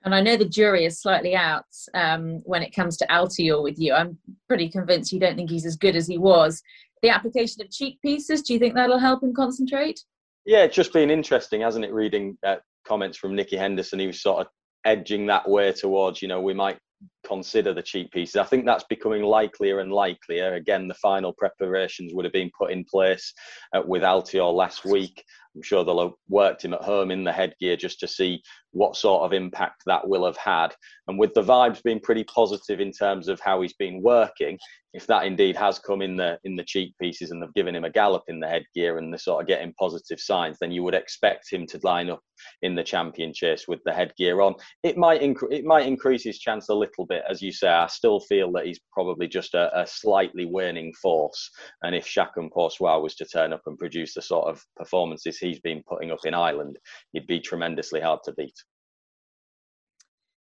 And 0.05 0.15
I 0.15 0.21
know 0.21 0.37
the 0.37 0.45
jury 0.45 0.85
is 0.85 1.01
slightly 1.01 1.37
out 1.37 1.65
um, 1.95 2.41
when 2.45 2.63
it 2.63 2.75
comes 2.75 2.97
to 2.99 3.07
Altior 3.07 3.63
with 3.63 3.79
you. 3.79 3.93
I'm 3.93 4.19
pretty 4.49 4.69
convinced 4.69 5.13
you 5.13 5.21
don't 5.21 5.37
think 5.37 5.51
he's 5.51 5.67
as 5.67 5.77
good 5.77 5.97
as 5.97 6.07
he 6.07 6.19
was. 6.19 6.63
The 7.03 7.11
application 7.11 7.63
of 7.63 7.71
cheek 7.71 8.01
pieces, 8.03 8.43
do 8.43 8.53
you 8.53 8.59
think 8.59 8.75
that'll 8.75 8.99
help 8.99 9.23
him 9.23 9.35
concentrate? 9.35 10.01
Yeah, 10.45 10.65
it's 10.65 10.75
just 10.75 10.93
been 10.93 11.11
interesting, 11.11 11.61
hasn't 11.61 11.85
it? 11.85 11.93
Reading 11.93 12.37
uh, 12.45 12.57
comments 12.85 13.17
from 13.17 13.37
Nicky 13.37 13.57
Henderson, 13.57 13.99
he 13.99 14.09
was 14.09 14.21
sort 14.21 14.41
of 14.41 14.47
edging 14.85 15.27
that 15.27 15.49
way 15.49 15.73
towards, 15.73 16.21
you 16.21 16.29
know, 16.29 16.41
we 16.41 16.55
might 16.55 16.79
consider 17.27 17.73
the 17.73 17.83
cheek 17.83 18.11
pieces. 18.11 18.37
I 18.37 18.45
think 18.45 18.65
that's 18.65 18.85
becoming 18.85 19.23
likelier 19.23 19.81
and 19.81 19.93
likelier. 19.93 20.55
Again, 20.55 20.89
the 20.89 20.95
final 20.95 21.33
preparations 21.33 22.13
would 22.15 22.25
have 22.25 22.33
been 22.33 22.51
put 22.59 22.73
in 22.73 22.85
place 22.85 23.33
uh, 23.75 23.83
with 23.85 24.03
Altior 24.03 24.53
last 24.53 24.85
week. 24.85 25.25
I'm 25.55 25.63
sure 25.63 25.85
they'll 25.85 26.01
have 26.01 26.15
worked 26.29 26.65
him 26.65 26.73
at 26.73 26.83
home 26.83 27.11
in 27.11 27.25
the 27.25 27.33
headgear 27.33 27.77
just 27.77 28.01
to 28.01 28.09
see 28.09 28.43
what 28.71 28.97
sort 28.97 29.23
of 29.23 29.35
impact 29.35 29.83
that 29.87 30.07
will 30.09 30.25
have 30.25 30.37
had. 30.39 30.75
And 31.09 31.19
with 31.19 31.35
the 31.35 31.43
vibes 31.43 31.83
being 31.83 32.01
pretty 32.01 32.25
positive 32.25 32.81
in 32.81 32.91
terms 32.91 33.29
of 33.29 33.39
how 33.41 33.61
he's 33.61 33.75
been 33.75 34.03
working, 34.03 34.59
if 34.95 35.07
that 35.07 35.25
indeed 35.25 35.57
has 35.57 35.79
come 35.79 36.03
in 36.03 36.17
the 36.17 36.39
in 36.45 36.57
the 36.57 36.65
cheek 36.65 36.95
pieces 37.01 37.31
and 37.31 37.43
they've 37.43 37.55
given 37.55 37.75
him 37.75 37.85
a 37.85 37.91
gallop 37.91 38.25
in 38.29 38.41
the 38.41 38.49
headgear 38.49 38.99
and 38.99 39.13
they're 39.13 39.19
sort 39.19 39.43
of 39.43 39.49
getting 39.49 39.75
positive 39.79 40.21
signs, 40.21 40.59
then 40.59 40.73
you 40.73 40.83
would 40.83 40.95
expect 40.95 41.51
him 41.51 41.67
to 41.67 41.81
line 41.83 42.11
up 42.11 42.21
in 42.63 42.75
the 42.75 42.83
champion 42.83 43.33
chase 43.33 43.67
with 43.69 43.81
the 43.85 43.93
headgear 43.93 44.41
on. 44.41 44.55
It 44.83 44.97
might 44.97 45.23
it 45.23 45.65
might 45.65 45.87
increase 45.87 46.25
his 46.25 46.39
chance 46.39 46.69
a 46.69 46.75
little 46.75 47.07
bit, 47.07 47.12
as 47.29 47.43
you 47.43 47.53
say. 47.53 47.69
I 47.69 47.87
still 47.87 48.21
feel 48.21 48.53
that 48.53 48.67
he's 48.67 48.81
probably 48.93 49.29
just 49.29 49.55
a, 49.55 49.81
a 49.81 49.87
slightly 49.87 50.45
waning 50.45 50.93
force. 51.01 51.51
And 51.83 51.95
if 51.95 52.13
Pour 52.53 52.71
Soi 52.71 52.99
was 52.99 53.15
to 53.17 53.25
turn 53.25 53.53
up 53.53 53.63
and 53.67 53.79
produce 53.79 54.15
the 54.15 54.23
sort 54.23 54.49
of 54.49 54.63
performances 54.77 55.39
he's 55.39 55.61
been 55.61 55.83
putting 55.89 56.11
up 56.11 56.25
in 56.25 56.35
Ireland, 56.35 56.79
he'd 57.13 57.27
be 57.27 57.41
tremendously 57.41 58.01
hard 58.01 58.21
to 58.25 58.33
beat. 58.33 58.55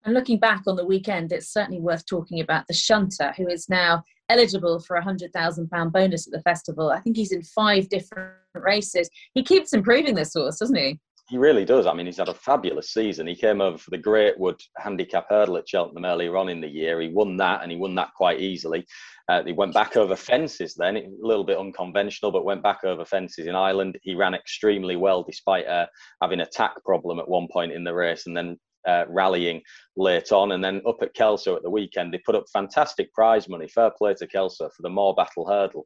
And 0.04 0.14
looking 0.14 0.38
back 0.38 0.62
on 0.66 0.76
the 0.76 0.86
weekend, 0.86 1.32
it's 1.32 1.52
certainly 1.52 1.80
worth 1.80 2.06
talking 2.06 2.40
about 2.40 2.66
the 2.66 2.74
shunter, 2.74 3.32
who 3.36 3.48
is 3.48 3.68
now 3.68 4.02
eligible 4.28 4.78
for 4.80 4.96
a 4.96 5.04
hundred 5.04 5.32
thousand 5.32 5.68
pound 5.70 5.92
bonus 5.92 6.26
at 6.26 6.32
the 6.32 6.42
festival. 6.42 6.90
I 6.90 7.00
think 7.00 7.16
he's 7.16 7.32
in 7.32 7.42
five 7.42 7.88
different 7.88 8.34
races. 8.54 9.10
He 9.34 9.42
keeps 9.42 9.72
improving 9.72 10.14
this 10.14 10.34
horse, 10.34 10.58
doesn't 10.58 10.76
he? 10.76 11.00
He 11.28 11.36
really 11.36 11.66
does. 11.66 11.86
I 11.86 11.92
mean, 11.92 12.06
he's 12.06 12.16
had 12.16 12.30
a 12.30 12.34
fabulous 12.34 12.90
season. 12.94 13.26
He 13.26 13.36
came 13.36 13.60
over 13.60 13.76
for 13.76 13.90
the 13.90 13.98
Greatwood 13.98 14.58
Handicap 14.78 15.26
Hurdle 15.28 15.58
at 15.58 15.68
Cheltenham 15.68 16.06
earlier 16.06 16.38
on 16.38 16.48
in 16.48 16.62
the 16.62 16.68
year. 16.68 17.02
He 17.02 17.08
won 17.08 17.36
that, 17.36 17.62
and 17.62 17.70
he 17.70 17.76
won 17.76 17.94
that 17.96 18.14
quite 18.16 18.40
easily. 18.40 18.86
Uh, 19.28 19.42
he 19.44 19.52
went 19.52 19.74
back 19.74 19.98
over 19.98 20.16
fences 20.16 20.74
then, 20.74 20.96
a 20.96 21.06
little 21.20 21.44
bit 21.44 21.58
unconventional, 21.58 22.32
but 22.32 22.46
went 22.46 22.62
back 22.62 22.82
over 22.82 23.04
fences 23.04 23.46
in 23.46 23.54
Ireland. 23.54 23.98
He 24.02 24.14
ran 24.14 24.32
extremely 24.32 24.96
well 24.96 25.22
despite 25.22 25.66
uh, 25.66 25.86
having 26.22 26.40
a 26.40 26.46
tack 26.46 26.82
problem 26.82 27.18
at 27.18 27.28
one 27.28 27.46
point 27.52 27.72
in 27.72 27.84
the 27.84 27.92
race 27.92 28.26
and 28.26 28.34
then 28.34 28.56
uh, 28.86 29.04
rallying 29.08 29.60
late 29.98 30.32
on. 30.32 30.52
And 30.52 30.64
then 30.64 30.80
up 30.86 31.02
at 31.02 31.14
Kelso 31.14 31.56
at 31.56 31.62
the 31.62 31.70
weekend, 31.70 32.14
they 32.14 32.18
put 32.24 32.34
up 32.34 32.44
fantastic 32.52 33.12
prize 33.12 33.48
money. 33.48 33.68
Fair 33.68 33.90
play 33.90 34.14
to 34.14 34.26
Kelso 34.26 34.70
for 34.70 34.82
the 34.82 34.88
Morebattle 34.88 35.48
Hurdle. 35.48 35.84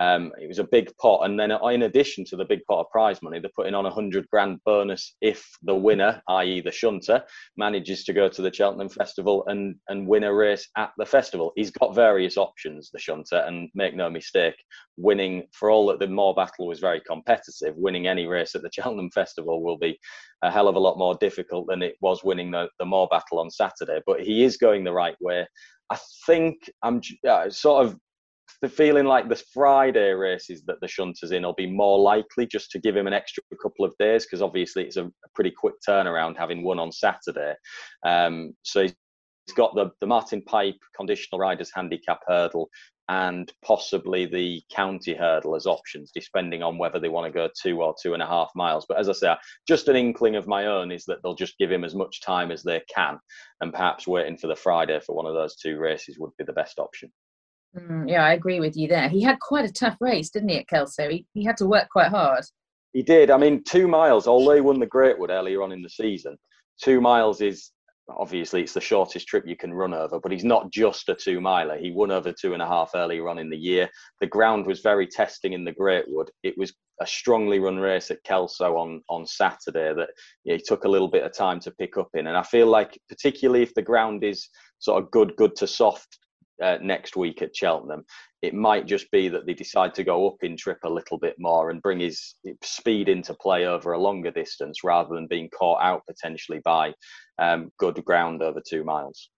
Um, 0.00 0.32
it 0.40 0.48
was 0.48 0.58
a 0.58 0.64
big 0.64 0.90
pot, 0.96 1.24
and 1.24 1.38
then 1.38 1.52
in 1.52 1.82
addition 1.82 2.24
to 2.26 2.36
the 2.36 2.44
big 2.44 2.64
pot 2.68 2.80
of 2.80 2.90
prize 2.90 3.22
money, 3.22 3.38
they're 3.38 3.50
putting 3.54 3.74
on 3.74 3.86
a 3.86 3.90
hundred 3.90 4.28
grand 4.28 4.58
bonus 4.64 5.14
if 5.20 5.46
the 5.62 5.74
winner, 5.74 6.20
i.e., 6.28 6.60
the 6.60 6.72
shunter, 6.72 7.22
manages 7.56 8.02
to 8.04 8.12
go 8.12 8.28
to 8.28 8.42
the 8.42 8.52
Cheltenham 8.52 8.88
Festival 8.88 9.44
and 9.46 9.76
and 9.88 10.08
win 10.08 10.24
a 10.24 10.34
race 10.34 10.68
at 10.76 10.90
the 10.98 11.06
festival. 11.06 11.52
He's 11.54 11.70
got 11.70 11.94
various 11.94 12.36
options, 12.36 12.90
the 12.90 12.98
shunter, 12.98 13.44
and 13.46 13.70
make 13.74 13.94
no 13.94 14.10
mistake, 14.10 14.56
winning 14.96 15.46
for 15.52 15.70
all 15.70 15.86
that 15.86 16.00
the 16.00 16.06
Morebattle 16.06 16.66
was 16.66 16.80
very 16.80 17.00
competitive. 17.06 17.76
Winning 17.76 18.08
any 18.08 18.26
race 18.26 18.56
at 18.56 18.62
the 18.62 18.70
Cheltenham 18.72 19.10
Festival 19.12 19.62
will 19.62 19.78
be 19.78 19.96
a 20.42 20.50
hell 20.50 20.66
of 20.66 20.74
a 20.74 20.80
lot 20.80 20.98
more 20.98 21.16
difficult 21.20 21.68
than 21.68 21.82
it 21.82 21.94
was 22.00 22.24
winning 22.24 22.50
the 22.50 22.68
the 22.80 22.84
Morebattle 22.84 23.38
on 23.38 23.50
Saturday. 23.56 24.00
But 24.06 24.20
he 24.20 24.44
is 24.44 24.56
going 24.56 24.84
the 24.84 24.92
right 24.92 25.16
way. 25.20 25.46
I 25.90 25.98
think 26.26 26.56
I'm 26.82 27.00
uh, 27.28 27.50
sort 27.50 27.86
of 27.86 27.96
the 28.62 28.68
feeling 28.68 29.04
like 29.04 29.28
the 29.28 29.42
Friday 29.52 30.12
races 30.12 30.62
that 30.66 30.80
the 30.80 30.88
shunter's 30.88 31.32
in 31.32 31.42
will 31.42 31.54
be 31.54 31.66
more 31.66 31.98
likely 31.98 32.46
just 32.46 32.70
to 32.70 32.78
give 32.78 32.96
him 32.96 33.06
an 33.06 33.12
extra 33.12 33.42
couple 33.62 33.84
of 33.84 33.92
days 33.98 34.24
because 34.24 34.40
obviously 34.40 34.84
it's 34.84 34.96
a, 34.96 35.10
pretty 35.34 35.50
quick 35.50 35.74
turnaround 35.86 36.38
having 36.38 36.62
won 36.62 36.78
on 36.78 36.92
Saturday. 36.92 37.54
Um, 38.06 38.54
so 38.62 38.82
he's 38.82 38.94
got 39.52 39.74
the, 39.74 39.90
the 40.00 40.06
Martin 40.06 40.42
Pipe 40.42 40.78
conditional 40.96 41.38
riders 41.38 41.70
handicap 41.74 42.20
hurdle 42.26 42.70
and 43.08 43.52
possibly 43.62 44.24
the 44.24 44.62
county 44.74 45.14
hurdle 45.14 45.54
as 45.54 45.66
options, 45.66 46.10
depending 46.14 46.62
on 46.62 46.78
whether 46.78 46.98
they 46.98 47.10
want 47.10 47.26
to 47.26 47.36
go 47.36 47.48
two 47.60 47.82
or 47.82 47.94
two 48.00 48.14
and 48.14 48.22
a 48.22 48.26
half 48.26 48.50
miles. 48.54 48.86
But 48.88 48.98
as 48.98 49.08
I 49.08 49.12
say, 49.12 49.34
just 49.68 49.88
an 49.88 49.96
inkling 49.96 50.36
of 50.36 50.46
my 50.46 50.66
own 50.66 50.90
is 50.90 51.04
that 51.04 51.18
they'll 51.22 51.34
just 51.34 51.58
give 51.58 51.70
him 51.70 51.84
as 51.84 51.94
much 51.94 52.22
time 52.22 52.50
as 52.50 52.62
they 52.62 52.80
can, 52.92 53.18
and 53.60 53.72
perhaps 53.72 54.06
waiting 54.06 54.38
for 54.38 54.46
the 54.46 54.56
Friday 54.56 54.98
for 55.00 55.14
one 55.14 55.26
of 55.26 55.34
those 55.34 55.56
two 55.56 55.78
races 55.78 56.18
would 56.18 56.30
be 56.38 56.44
the 56.44 56.52
best 56.54 56.78
option. 56.78 57.12
Mm, 57.78 58.08
yeah, 58.08 58.24
I 58.24 58.32
agree 58.32 58.60
with 58.60 58.76
you 58.76 58.88
there. 58.88 59.08
He 59.08 59.20
had 59.20 59.38
quite 59.40 59.68
a 59.68 59.72
tough 59.72 59.96
race, 60.00 60.30
didn't 60.30 60.48
he, 60.48 60.58
at 60.58 60.68
Kelso? 60.68 61.10
He, 61.10 61.26
he 61.34 61.44
had 61.44 61.56
to 61.58 61.66
work 61.66 61.88
quite 61.90 62.08
hard. 62.08 62.44
He 62.92 63.02
did. 63.02 63.30
I 63.30 63.36
mean, 63.36 63.64
two 63.64 63.88
miles, 63.88 64.26
although 64.26 64.54
he 64.54 64.60
won 64.60 64.78
the 64.78 64.86
Greatwood 64.86 65.30
earlier 65.30 65.62
on 65.62 65.72
in 65.72 65.82
the 65.82 65.90
season, 65.90 66.38
two 66.80 67.00
miles 67.00 67.40
is 67.40 67.72
obviously 68.08 68.62
it's 68.62 68.74
the 68.74 68.80
shortest 68.80 69.26
trip 69.26 69.44
you 69.46 69.56
can 69.56 69.72
run 69.72 69.94
over, 69.94 70.20
but 70.20 70.32
he's 70.32 70.44
not 70.44 70.70
just 70.70 71.08
a 71.08 71.14
two 71.14 71.40
miler. 71.40 71.78
He 71.78 71.90
won 71.90 72.10
over 72.10 72.32
two 72.32 72.52
and 72.52 72.62
a 72.62 72.66
half 72.66 72.90
earlier 72.94 73.28
on 73.28 73.38
in 73.38 73.50
the 73.50 73.56
year. 73.56 73.88
The 74.20 74.26
ground 74.26 74.66
was 74.66 74.80
very 74.80 75.06
testing 75.06 75.52
in 75.52 75.64
the 75.64 75.72
Greatwood. 75.72 76.28
It 76.42 76.56
was 76.56 76.72
a 77.00 77.06
strongly 77.06 77.58
run 77.58 77.78
race 77.78 78.10
at 78.10 78.22
Kelso 78.24 78.76
on 78.76 79.02
on 79.08 79.26
Saturday 79.26 79.92
that 79.94 80.10
yeah, 80.44 80.56
he 80.56 80.62
took 80.64 80.84
a 80.84 80.88
little 80.88 81.08
bit 81.08 81.24
of 81.24 81.36
time 81.36 81.60
to 81.60 81.70
pick 81.72 81.96
up 81.96 82.08
in. 82.14 82.26
And 82.26 82.36
I 82.36 82.42
feel 82.42 82.66
like 82.66 82.98
particularly 83.08 83.62
if 83.62 83.74
the 83.74 83.82
ground 83.82 84.22
is 84.22 84.48
sort 84.78 85.02
of 85.02 85.10
good, 85.10 85.34
good 85.36 85.56
to 85.56 85.66
soft 85.66 86.18
uh, 86.62 86.78
next 86.82 87.16
week 87.16 87.42
at 87.42 87.56
Cheltenham, 87.56 88.04
it 88.42 88.54
might 88.54 88.86
just 88.86 89.10
be 89.10 89.28
that 89.28 89.46
they 89.46 89.54
decide 89.54 89.94
to 89.94 90.04
go 90.04 90.28
up 90.28 90.36
in 90.42 90.56
trip 90.56 90.78
a 90.84 90.90
little 90.90 91.18
bit 91.18 91.34
more 91.38 91.70
and 91.70 91.82
bring 91.82 92.00
his 92.00 92.34
speed 92.62 93.08
into 93.08 93.34
play 93.34 93.66
over 93.66 93.92
a 93.92 93.98
longer 93.98 94.30
distance 94.30 94.84
rather 94.84 95.14
than 95.14 95.26
being 95.26 95.48
caught 95.50 95.82
out 95.82 96.02
potentially 96.06 96.60
by 96.64 96.92
um, 97.38 97.70
good 97.78 98.04
ground 98.04 98.42
over 98.42 98.60
two 98.66 98.84
miles. 98.84 99.30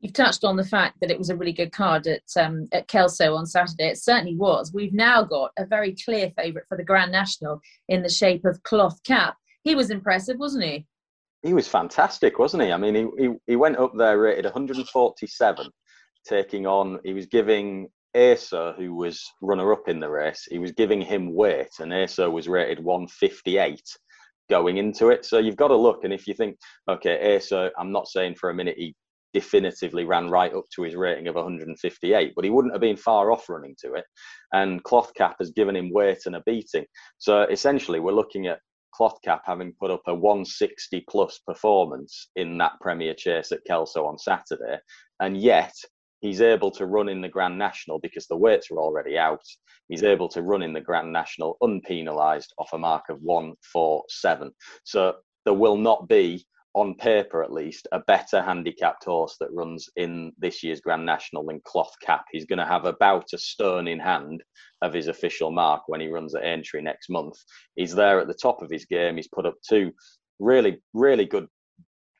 You've 0.00 0.12
touched 0.12 0.44
on 0.44 0.56
the 0.56 0.64
fact 0.64 0.98
that 1.00 1.10
it 1.10 1.18
was 1.18 1.28
a 1.28 1.36
really 1.36 1.52
good 1.52 1.72
card 1.72 2.06
at 2.06 2.22
um, 2.36 2.68
at 2.72 2.86
Kelso 2.86 3.34
on 3.34 3.46
Saturday. 3.46 3.88
It 3.88 3.98
certainly 3.98 4.36
was. 4.36 4.72
We've 4.72 4.92
now 4.92 5.24
got 5.24 5.50
a 5.58 5.66
very 5.66 5.96
clear 6.04 6.30
favourite 6.36 6.68
for 6.68 6.76
the 6.76 6.84
Grand 6.84 7.10
National 7.10 7.60
in 7.88 8.02
the 8.02 8.08
shape 8.08 8.44
of 8.44 8.62
Cloth 8.62 9.02
Cap. 9.02 9.34
He 9.64 9.74
was 9.74 9.90
impressive, 9.90 10.38
wasn't 10.38 10.64
he? 10.64 10.86
He 11.42 11.52
was 11.52 11.66
fantastic, 11.66 12.38
wasn't 12.38 12.62
he? 12.62 12.72
I 12.72 12.76
mean, 12.76 12.94
he, 12.94 13.06
he, 13.18 13.30
he 13.48 13.56
went 13.56 13.76
up 13.76 13.92
there 13.96 14.18
rated 14.18 14.44
147 14.44 15.68
taking 16.26 16.66
on, 16.66 16.98
he 17.04 17.12
was 17.12 17.26
giving 17.26 17.88
Aso, 18.16 18.74
who 18.76 18.94
was 18.94 19.22
runner 19.42 19.72
up 19.72 19.88
in 19.88 20.00
the 20.00 20.08
race, 20.08 20.46
he 20.50 20.58
was 20.58 20.72
giving 20.72 21.00
him 21.00 21.34
weight, 21.34 21.70
and 21.78 21.92
Aso 21.92 22.30
was 22.30 22.48
rated 22.48 22.82
158 22.82 23.82
going 24.50 24.78
into 24.78 25.10
it. 25.10 25.24
So 25.24 25.38
you've 25.38 25.56
got 25.56 25.68
to 25.68 25.76
look, 25.76 26.04
and 26.04 26.12
if 26.12 26.26
you 26.26 26.34
think, 26.34 26.56
okay, 26.90 27.36
Aso, 27.36 27.70
I'm 27.78 27.92
not 27.92 28.08
saying 28.08 28.36
for 28.36 28.50
a 28.50 28.54
minute 28.54 28.76
he 28.78 28.94
definitively 29.34 30.04
ran 30.04 30.30
right 30.30 30.54
up 30.54 30.64
to 30.74 30.82
his 30.82 30.96
rating 30.96 31.28
of 31.28 31.34
158, 31.34 32.32
but 32.34 32.44
he 32.44 32.50
wouldn't 32.50 32.72
have 32.72 32.80
been 32.80 32.96
far 32.96 33.30
off 33.30 33.48
running 33.48 33.76
to 33.78 33.94
it. 33.94 34.04
And 34.52 34.82
Cloth 34.84 35.12
Cap 35.14 35.36
has 35.38 35.50
given 35.50 35.76
him 35.76 35.92
weight 35.92 36.22
and 36.24 36.36
a 36.36 36.42
beating. 36.46 36.86
So 37.18 37.42
essentially, 37.42 38.00
we're 38.00 38.12
looking 38.12 38.46
at 38.46 38.60
Cloth 38.94 39.18
Cap 39.22 39.42
having 39.44 39.74
put 39.78 39.90
up 39.90 40.02
a 40.06 40.14
160 40.14 41.04
plus 41.08 41.40
performance 41.46 42.30
in 42.36 42.56
that 42.58 42.72
Premier 42.80 43.14
Chase 43.14 43.52
at 43.52 43.64
Kelso 43.66 44.06
on 44.06 44.18
Saturday, 44.18 44.78
and 45.20 45.36
yet 45.36 45.74
he's 46.20 46.40
able 46.40 46.70
to 46.72 46.86
run 46.86 47.08
in 47.08 47.20
the 47.20 47.28
Grand 47.28 47.58
National 47.58 47.98
because 47.98 48.26
the 48.26 48.36
weights 48.36 48.70
are 48.70 48.78
already 48.78 49.18
out. 49.18 49.42
He's 49.88 50.02
able 50.02 50.28
to 50.30 50.42
run 50.42 50.62
in 50.62 50.72
the 50.72 50.80
Grand 50.80 51.12
National 51.12 51.56
unpenalised 51.62 52.52
off 52.58 52.72
a 52.72 52.78
mark 52.78 53.04
of 53.08 53.20
147. 53.22 54.52
So 54.84 55.14
there 55.44 55.54
will 55.54 55.76
not 55.76 56.08
be, 56.08 56.44
on 56.74 56.94
paper 56.94 57.42
at 57.42 57.52
least, 57.52 57.88
a 57.92 58.00
better 58.00 58.42
handicapped 58.42 59.04
horse 59.04 59.36
that 59.40 59.52
runs 59.52 59.88
in 59.96 60.32
this 60.38 60.62
year's 60.62 60.80
Grand 60.80 61.06
National 61.06 61.44
than 61.46 61.60
Cloth 61.64 61.94
Cap. 62.02 62.26
He's 62.30 62.44
going 62.44 62.58
to 62.58 62.66
have 62.66 62.84
about 62.84 63.32
a 63.32 63.38
stone 63.38 63.88
in 63.88 63.98
hand 63.98 64.42
of 64.82 64.92
his 64.92 65.08
official 65.08 65.50
mark 65.50 65.82
when 65.86 66.00
he 66.00 66.08
runs 66.08 66.34
at 66.34 66.44
Aintree 66.44 66.82
next 66.82 67.08
month. 67.08 67.36
He's 67.76 67.94
there 67.94 68.20
at 68.20 68.28
the 68.28 68.34
top 68.34 68.62
of 68.62 68.70
his 68.70 68.84
game. 68.84 69.16
He's 69.16 69.28
put 69.28 69.46
up 69.46 69.54
two 69.66 69.92
really, 70.38 70.80
really 70.94 71.24
good 71.24 71.46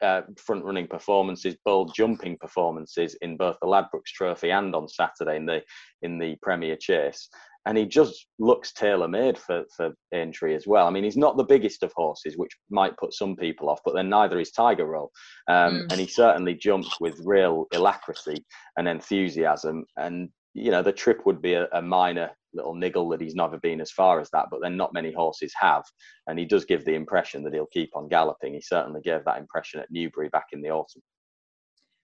uh, 0.02 0.22
front 0.36 0.64
running 0.64 0.86
performances, 0.86 1.56
bold 1.64 1.94
jumping 1.94 2.36
performances 2.38 3.16
in 3.20 3.36
both 3.36 3.56
the 3.60 3.66
Ladbrokes 3.66 4.12
Trophy 4.14 4.50
and 4.50 4.74
on 4.74 4.88
Saturday 4.88 5.36
in 5.36 5.46
the 5.46 5.62
in 6.02 6.18
the 6.18 6.36
Premier 6.42 6.76
Chase. 6.76 7.28
And 7.66 7.76
he 7.76 7.84
just 7.84 8.28
looks 8.38 8.72
tailor 8.72 9.08
made 9.08 9.36
for, 9.36 9.64
for 9.76 9.92
Aintree 10.14 10.54
as 10.54 10.66
well. 10.66 10.86
I 10.86 10.90
mean, 10.90 11.04
he's 11.04 11.18
not 11.18 11.36
the 11.36 11.44
biggest 11.44 11.82
of 11.82 11.92
horses, 11.94 12.38
which 12.38 12.52
might 12.70 12.96
put 12.96 13.12
some 13.12 13.36
people 13.36 13.68
off, 13.68 13.80
but 13.84 13.94
then 13.94 14.08
neither 14.08 14.40
is 14.40 14.52
Tiger 14.52 14.86
Roll. 14.86 15.10
Um, 15.50 15.74
mm. 15.74 15.86
And 15.90 16.00
he 16.00 16.06
certainly 16.06 16.54
jumps 16.54 16.98
with 16.98 17.20
real 17.24 17.66
alacrity 17.74 18.42
and 18.78 18.88
enthusiasm. 18.88 19.84
And, 19.98 20.30
you 20.54 20.70
know, 20.70 20.82
the 20.82 20.92
trip 20.92 21.26
would 21.26 21.42
be 21.42 21.54
a, 21.54 21.68
a 21.72 21.82
minor 21.82 22.30
little 22.54 22.74
niggle 22.74 23.08
that 23.10 23.20
he's 23.20 23.34
never 23.34 23.58
been 23.58 23.80
as 23.80 23.90
far 23.90 24.20
as 24.20 24.30
that, 24.30 24.46
but 24.50 24.60
then 24.62 24.76
not 24.76 24.92
many 24.92 25.12
horses 25.12 25.52
have. 25.58 25.84
And 26.26 26.38
he 26.38 26.44
does 26.44 26.64
give 26.64 26.84
the 26.84 26.94
impression 26.94 27.42
that 27.44 27.52
he'll 27.52 27.66
keep 27.66 27.90
on 27.94 28.08
galloping. 28.08 28.54
He 28.54 28.60
certainly 28.60 29.00
gave 29.00 29.24
that 29.24 29.38
impression 29.38 29.80
at 29.80 29.90
Newbury 29.90 30.28
back 30.28 30.46
in 30.52 30.62
the 30.62 30.70
autumn. 30.70 31.02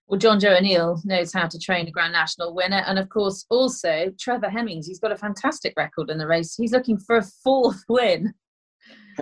Well, 0.06 0.20
Jonjo 0.20 0.58
O'Neill 0.58 1.00
knows 1.04 1.32
how 1.32 1.48
to 1.48 1.58
train 1.58 1.88
a 1.88 1.90
Grand 1.90 2.12
National 2.12 2.54
winner. 2.54 2.84
And 2.86 2.98
of 2.98 3.08
course, 3.08 3.46
also 3.48 4.12
Trevor 4.20 4.50
Hemmings. 4.50 4.86
He's 4.86 4.98
got 4.98 5.12
a 5.12 5.16
fantastic 5.16 5.72
record 5.76 6.10
in 6.10 6.18
the 6.18 6.26
race. 6.26 6.54
He's 6.54 6.72
looking 6.72 6.98
for 6.98 7.16
a 7.16 7.24
fourth 7.42 7.82
win. 7.88 8.34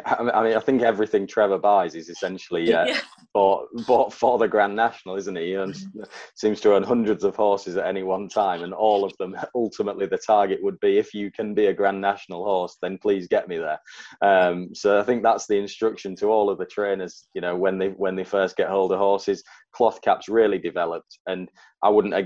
I 0.04 0.42
mean, 0.42 0.56
I 0.56 0.60
think 0.60 0.82
everything 0.82 1.26
Trevor 1.26 1.58
buys 1.58 1.94
is 1.94 2.08
essentially 2.08 2.72
uh, 2.74 2.86
yeah. 2.86 3.00
bought, 3.34 3.68
bought 3.86 4.12
for 4.12 4.38
the 4.38 4.48
Grand 4.48 4.74
National, 4.74 5.16
isn't 5.16 5.36
he? 5.36 5.54
And 5.54 5.76
seems 6.34 6.60
to 6.60 6.74
own 6.74 6.82
hundreds 6.82 7.24
of 7.24 7.36
horses 7.36 7.76
at 7.76 7.86
any 7.86 8.02
one 8.02 8.28
time, 8.28 8.62
and 8.62 8.74
all 8.74 9.04
of 9.04 9.16
them 9.18 9.36
ultimately 9.54 10.06
the 10.06 10.18
target 10.18 10.62
would 10.62 10.78
be 10.80 10.98
if 10.98 11.14
you 11.14 11.30
can 11.30 11.54
be 11.54 11.66
a 11.66 11.74
Grand 11.74 12.00
National 12.00 12.44
horse, 12.44 12.76
then 12.82 12.98
please 12.98 13.28
get 13.28 13.48
me 13.48 13.58
there. 13.58 13.78
Um, 14.22 14.74
so 14.74 15.00
I 15.00 15.02
think 15.02 15.22
that's 15.22 15.46
the 15.46 15.58
instruction 15.58 16.16
to 16.16 16.26
all 16.26 16.50
of 16.50 16.58
the 16.58 16.66
trainers. 16.66 17.26
You 17.34 17.40
know, 17.40 17.56
when 17.56 17.78
they 17.78 17.88
when 17.88 18.16
they 18.16 18.24
first 18.24 18.56
get 18.56 18.68
hold 18.68 18.92
of 18.92 18.98
horses, 18.98 19.42
cloth 19.72 20.00
caps 20.02 20.28
really 20.28 20.58
developed, 20.58 21.18
and 21.26 21.50
I 21.82 21.88
wouldn't 21.88 22.14
I 22.14 22.22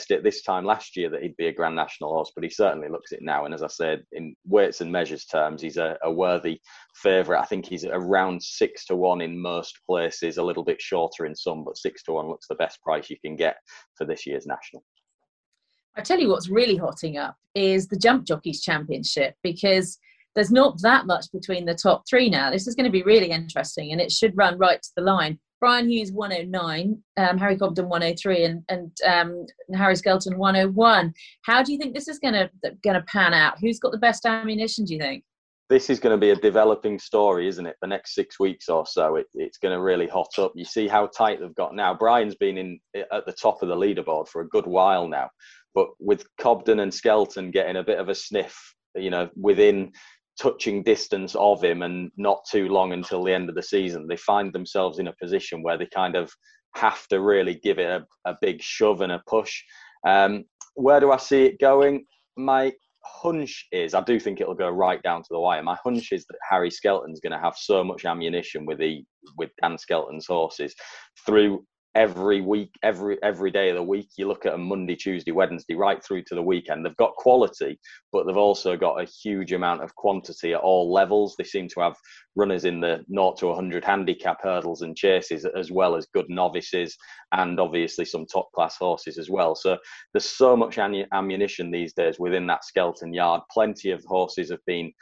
guess 0.00 0.16
it 0.16 0.24
this 0.24 0.42
time 0.42 0.64
last 0.64 0.96
year 0.96 1.10
that 1.10 1.22
he'd 1.22 1.36
be 1.36 1.48
a 1.48 1.52
Grand 1.52 1.76
National 1.76 2.12
horse, 2.12 2.32
but 2.34 2.44
he 2.44 2.50
certainly 2.50 2.88
looks 2.88 3.12
it 3.12 3.20
now. 3.22 3.44
And 3.44 3.54
as 3.54 3.62
I 3.62 3.68
said, 3.68 4.02
in 4.12 4.34
weights 4.46 4.80
and 4.80 4.90
measures 4.90 5.24
terms, 5.24 5.62
he's 5.62 5.76
a, 5.76 5.96
a 6.02 6.12
worthy 6.12 6.60
favourite. 6.94 7.40
I 7.40 7.44
think 7.44 7.66
he's 7.66 7.84
around 7.84 8.42
six 8.42 8.84
to 8.86 8.96
one 8.96 9.20
in 9.20 9.40
most 9.40 9.78
places, 9.86 10.38
a 10.38 10.42
little 10.42 10.64
bit 10.64 10.80
shorter 10.80 11.26
in 11.26 11.34
some, 11.34 11.64
but 11.64 11.76
six 11.76 12.02
to 12.04 12.12
one 12.12 12.28
looks 12.28 12.46
the 12.48 12.54
best 12.54 12.80
price 12.82 13.10
you 13.10 13.16
can 13.24 13.36
get 13.36 13.56
for 13.96 14.04
this 14.04 14.26
year's 14.26 14.46
National. 14.46 14.82
I 15.96 16.02
tell 16.02 16.20
you 16.20 16.28
what's 16.28 16.48
really 16.48 16.76
hotting 16.76 17.16
up 17.16 17.36
is 17.54 17.88
the 17.88 17.98
Jump 17.98 18.26
Jockeys 18.26 18.62
Championship 18.62 19.34
because 19.42 19.98
there's 20.34 20.52
not 20.52 20.80
that 20.82 21.06
much 21.06 21.26
between 21.32 21.64
the 21.64 21.74
top 21.74 22.04
three 22.08 22.30
now. 22.30 22.50
This 22.50 22.68
is 22.68 22.76
going 22.76 22.84
to 22.84 22.92
be 22.92 23.02
really 23.02 23.30
interesting 23.30 23.90
and 23.90 24.00
it 24.00 24.12
should 24.12 24.36
run 24.36 24.56
right 24.58 24.80
to 24.80 24.90
the 24.96 25.02
line. 25.02 25.40
Brian 25.60 25.88
Hughes 25.88 26.10
109, 26.10 27.02
um, 27.18 27.38
Harry 27.38 27.56
Cobden 27.56 27.88
103, 27.88 28.44
and 28.44 28.64
and 28.68 28.90
um, 29.06 29.46
Harry 29.74 29.94
Skelton 29.94 30.38
101. 30.38 31.12
How 31.42 31.62
do 31.62 31.72
you 31.72 31.78
think 31.78 31.94
this 31.94 32.08
is 32.08 32.18
going 32.18 32.34
to 32.34 32.50
going 32.82 32.94
to 32.94 33.02
pan 33.02 33.34
out? 33.34 33.58
Who's 33.60 33.78
got 33.78 33.92
the 33.92 33.98
best 33.98 34.24
ammunition? 34.24 34.84
Do 34.86 34.94
you 34.94 35.00
think? 35.00 35.24
This 35.68 35.88
is 35.88 36.00
going 36.00 36.16
to 36.16 36.20
be 36.20 36.30
a 36.30 36.36
developing 36.36 36.98
story, 36.98 37.46
isn't 37.46 37.64
it? 37.64 37.76
The 37.80 37.86
next 37.86 38.16
six 38.16 38.40
weeks 38.40 38.68
or 38.68 38.84
so, 38.86 39.16
it, 39.16 39.26
it's 39.34 39.58
going 39.58 39.72
to 39.72 39.80
really 39.80 40.08
hot 40.08 40.36
up. 40.38 40.52
You 40.56 40.64
see 40.64 40.88
how 40.88 41.06
tight 41.06 41.38
they've 41.40 41.54
got 41.54 41.76
now. 41.76 41.94
Brian's 41.94 42.34
been 42.34 42.58
in 42.58 42.80
at 42.96 43.24
the 43.24 43.32
top 43.32 43.62
of 43.62 43.68
the 43.68 43.76
leaderboard 43.76 44.26
for 44.26 44.40
a 44.40 44.48
good 44.48 44.66
while 44.66 45.06
now, 45.06 45.30
but 45.74 45.88
with 46.00 46.24
Cobden 46.40 46.80
and 46.80 46.92
Skelton 46.92 47.52
getting 47.52 47.76
a 47.76 47.84
bit 47.84 48.00
of 48.00 48.08
a 48.08 48.14
sniff, 48.14 48.74
you 48.96 49.10
know, 49.10 49.28
within 49.36 49.92
touching 50.40 50.82
distance 50.82 51.34
of 51.34 51.62
him 51.62 51.82
and 51.82 52.10
not 52.16 52.44
too 52.50 52.68
long 52.68 52.92
until 52.92 53.22
the 53.22 53.32
end 53.32 53.48
of 53.48 53.54
the 53.54 53.62
season, 53.62 54.06
they 54.08 54.16
find 54.16 54.52
themselves 54.52 54.98
in 54.98 55.08
a 55.08 55.14
position 55.20 55.62
where 55.62 55.76
they 55.76 55.86
kind 55.94 56.16
of 56.16 56.32
have 56.76 57.06
to 57.08 57.20
really 57.20 57.60
give 57.62 57.78
it 57.78 57.90
a, 57.90 58.06
a 58.30 58.36
big 58.40 58.62
shove 58.62 59.02
and 59.02 59.12
a 59.12 59.22
push. 59.26 59.62
Um, 60.06 60.44
where 60.74 61.00
do 61.00 61.12
I 61.12 61.18
see 61.18 61.44
it 61.44 61.60
going? 61.60 62.06
My 62.36 62.72
hunch 63.04 63.66
is, 63.72 63.94
I 63.94 64.02
do 64.02 64.18
think 64.18 64.40
it'll 64.40 64.54
go 64.54 64.70
right 64.70 65.02
down 65.02 65.20
to 65.22 65.28
the 65.30 65.40
wire. 65.40 65.62
My 65.62 65.76
hunch 65.82 66.12
is 66.12 66.24
that 66.26 66.38
Harry 66.48 66.70
Skelton's 66.70 67.20
going 67.20 67.32
to 67.32 67.38
have 67.38 67.56
so 67.56 67.84
much 67.84 68.04
ammunition 68.04 68.64
with 68.66 68.78
the 68.78 69.04
with 69.36 69.50
Dan 69.60 69.76
Skelton's 69.76 70.26
horses 70.26 70.74
through 71.26 71.64
every 72.00 72.40
week, 72.40 72.70
every 72.82 73.22
every 73.22 73.50
day 73.50 73.68
of 73.68 73.76
the 73.76 73.82
week. 73.82 74.08
You 74.16 74.26
look 74.26 74.46
at 74.46 74.54
a 74.54 74.58
Monday, 74.58 74.96
Tuesday, 74.96 75.32
Wednesday, 75.32 75.74
right 75.74 76.02
through 76.02 76.22
to 76.24 76.34
the 76.34 76.42
weekend. 76.42 76.84
They've 76.84 76.96
got 76.96 77.12
quality, 77.16 77.78
but 78.10 78.26
they've 78.26 78.36
also 78.38 78.74
got 78.74 79.02
a 79.02 79.04
huge 79.22 79.52
amount 79.52 79.82
of 79.82 79.94
quantity 79.96 80.54
at 80.54 80.60
all 80.60 80.90
levels. 80.90 81.34
They 81.36 81.44
seem 81.44 81.68
to 81.68 81.80
have 81.80 81.96
runners 82.40 82.64
in 82.64 82.80
the 82.80 83.04
0 83.12 83.34
to 83.38 83.46
100 83.48 83.84
handicap 83.84 84.38
hurdles 84.42 84.82
and 84.82 84.96
chases, 84.96 85.44
as 85.44 85.70
well 85.70 85.94
as 85.94 86.06
good 86.14 86.26
novices, 86.28 86.96
and 87.32 87.60
obviously 87.60 88.04
some 88.04 88.26
top 88.26 88.50
class 88.52 88.76
horses 88.78 89.18
as 89.18 89.28
well. 89.28 89.54
So 89.54 89.76
there's 90.12 90.28
so 90.28 90.56
much 90.56 90.78
ammunition 90.78 91.70
these 91.70 91.92
days 91.92 92.18
within 92.18 92.46
that 92.46 92.64
Skelton 92.64 93.12
yard. 93.12 93.42
Plenty 93.52 93.90
of 93.90 94.02
horses 94.04 94.50
have 94.50 94.64
been 94.66 94.92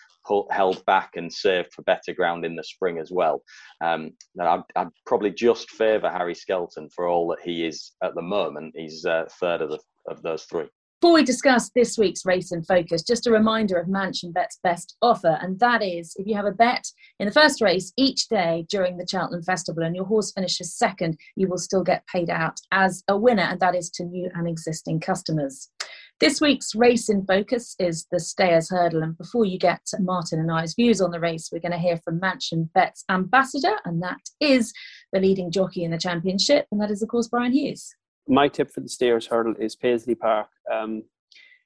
held 0.50 0.84
back 0.84 1.12
and 1.14 1.32
saved 1.32 1.72
for 1.72 1.82
better 1.82 2.12
ground 2.12 2.44
in 2.44 2.56
the 2.56 2.64
spring 2.64 2.98
as 2.98 3.10
well. 3.10 3.42
Um, 3.82 4.12
I'd, 4.40 4.62
I'd, 4.76 4.88
probably 5.06 5.30
just 5.30 5.70
favour 5.70 6.10
Harry 6.10 6.34
Skelton 6.34 6.90
for 6.94 7.06
all 7.06 7.28
that 7.28 7.40
he 7.42 7.64
is 7.64 7.92
at 8.02 8.14
the 8.14 8.22
moment. 8.22 8.74
He's 8.76 9.06
uh, 9.06 9.24
third 9.40 9.62
of 9.62 9.70
the 9.70 9.78
of 10.06 10.22
those 10.22 10.44
three. 10.44 10.68
Before 11.00 11.14
we 11.14 11.22
discuss 11.22 11.70
this 11.70 11.96
week's 11.96 12.26
race 12.26 12.50
in 12.50 12.64
focus, 12.64 13.04
just 13.04 13.28
a 13.28 13.30
reminder 13.30 13.76
of 13.76 13.86
Mansion 13.86 14.32
Bet's 14.32 14.58
best 14.64 14.96
offer, 15.00 15.38
and 15.40 15.56
that 15.60 15.80
is 15.80 16.12
if 16.16 16.26
you 16.26 16.34
have 16.34 16.44
a 16.44 16.50
bet 16.50 16.88
in 17.20 17.26
the 17.26 17.32
first 17.32 17.60
race 17.60 17.92
each 17.96 18.26
day 18.26 18.66
during 18.68 18.96
the 18.96 19.06
Cheltenham 19.08 19.44
Festival 19.44 19.84
and 19.84 19.94
your 19.94 20.06
horse 20.06 20.32
finishes 20.32 20.74
second, 20.74 21.16
you 21.36 21.46
will 21.46 21.56
still 21.56 21.84
get 21.84 22.04
paid 22.08 22.30
out 22.30 22.58
as 22.72 23.04
a 23.06 23.16
winner, 23.16 23.44
and 23.44 23.60
that 23.60 23.76
is 23.76 23.90
to 23.90 24.04
new 24.04 24.28
and 24.34 24.48
existing 24.48 24.98
customers. 24.98 25.70
This 26.18 26.40
week's 26.40 26.74
race 26.74 27.08
in 27.08 27.24
focus 27.24 27.76
is 27.78 28.08
the 28.10 28.18
Stayers 28.18 28.68
Hurdle, 28.68 29.04
and 29.04 29.16
before 29.16 29.44
you 29.44 29.56
get 29.56 29.82
Martin 30.00 30.40
and 30.40 30.50
I's 30.50 30.74
views 30.74 31.00
on 31.00 31.12
the 31.12 31.20
race, 31.20 31.50
we're 31.52 31.60
going 31.60 31.70
to 31.70 31.78
hear 31.78 31.98
from 31.98 32.18
Mansion 32.18 32.70
Bet's 32.74 33.04
ambassador, 33.08 33.76
and 33.84 34.02
that 34.02 34.18
is 34.40 34.72
the 35.12 35.20
leading 35.20 35.52
jockey 35.52 35.84
in 35.84 35.92
the 35.92 35.96
championship, 35.96 36.66
and 36.72 36.80
that 36.80 36.90
is, 36.90 37.02
of 37.02 37.08
course, 37.08 37.28
Brian 37.28 37.52
Hughes 37.52 37.94
my 38.28 38.48
tip 38.48 38.70
for 38.70 38.80
the 38.80 38.88
Stayers 38.88 39.26
hurdle 39.26 39.54
is 39.58 39.74
Paisley 39.74 40.14
Park. 40.14 40.48
Um, 40.72 41.04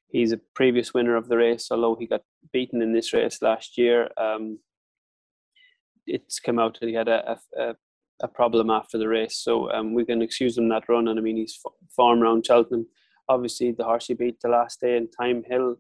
he's 0.09 0.33
a 0.33 0.41
previous 0.55 0.95
winner 0.95 1.17
of 1.17 1.29
the 1.29 1.37
race, 1.37 1.69
although 1.71 1.97
he 1.99 2.07
got 2.07 2.23
beaten 2.53 2.81
in 2.81 2.93
this 2.93 3.13
race 3.13 3.43
last 3.43 3.77
year. 3.77 4.09
Um, 4.17 4.61
it's 6.07 6.39
come 6.39 6.59
out 6.59 6.79
that 6.81 6.89
he 6.89 6.95
had 6.95 7.09
a, 7.09 7.39
a, 7.59 7.75
a 8.23 8.29
problem 8.29 8.71
after 8.71 8.99
the 8.99 9.09
race, 9.09 9.37
so 9.37 9.71
um, 9.73 9.95
we 9.95 10.05
can 10.05 10.23
excuse 10.23 10.57
him 10.57 10.69
that 10.69 10.89
run. 10.89 11.09
And 11.09 11.19
I 11.19 11.23
mean, 11.23 11.37
he's 11.37 11.59
farm 11.95 12.23
around 12.23 12.47
Cheltenham. 12.47 12.87
Obviously, 13.29 13.73
the 13.73 13.85
horse 13.85 14.07
he 14.07 14.15
beat 14.15 14.41
the 14.41 14.49
last 14.49 14.81
day 14.81 14.97
in 14.97 15.09
Thyme 15.09 15.43
Hill 15.47 15.77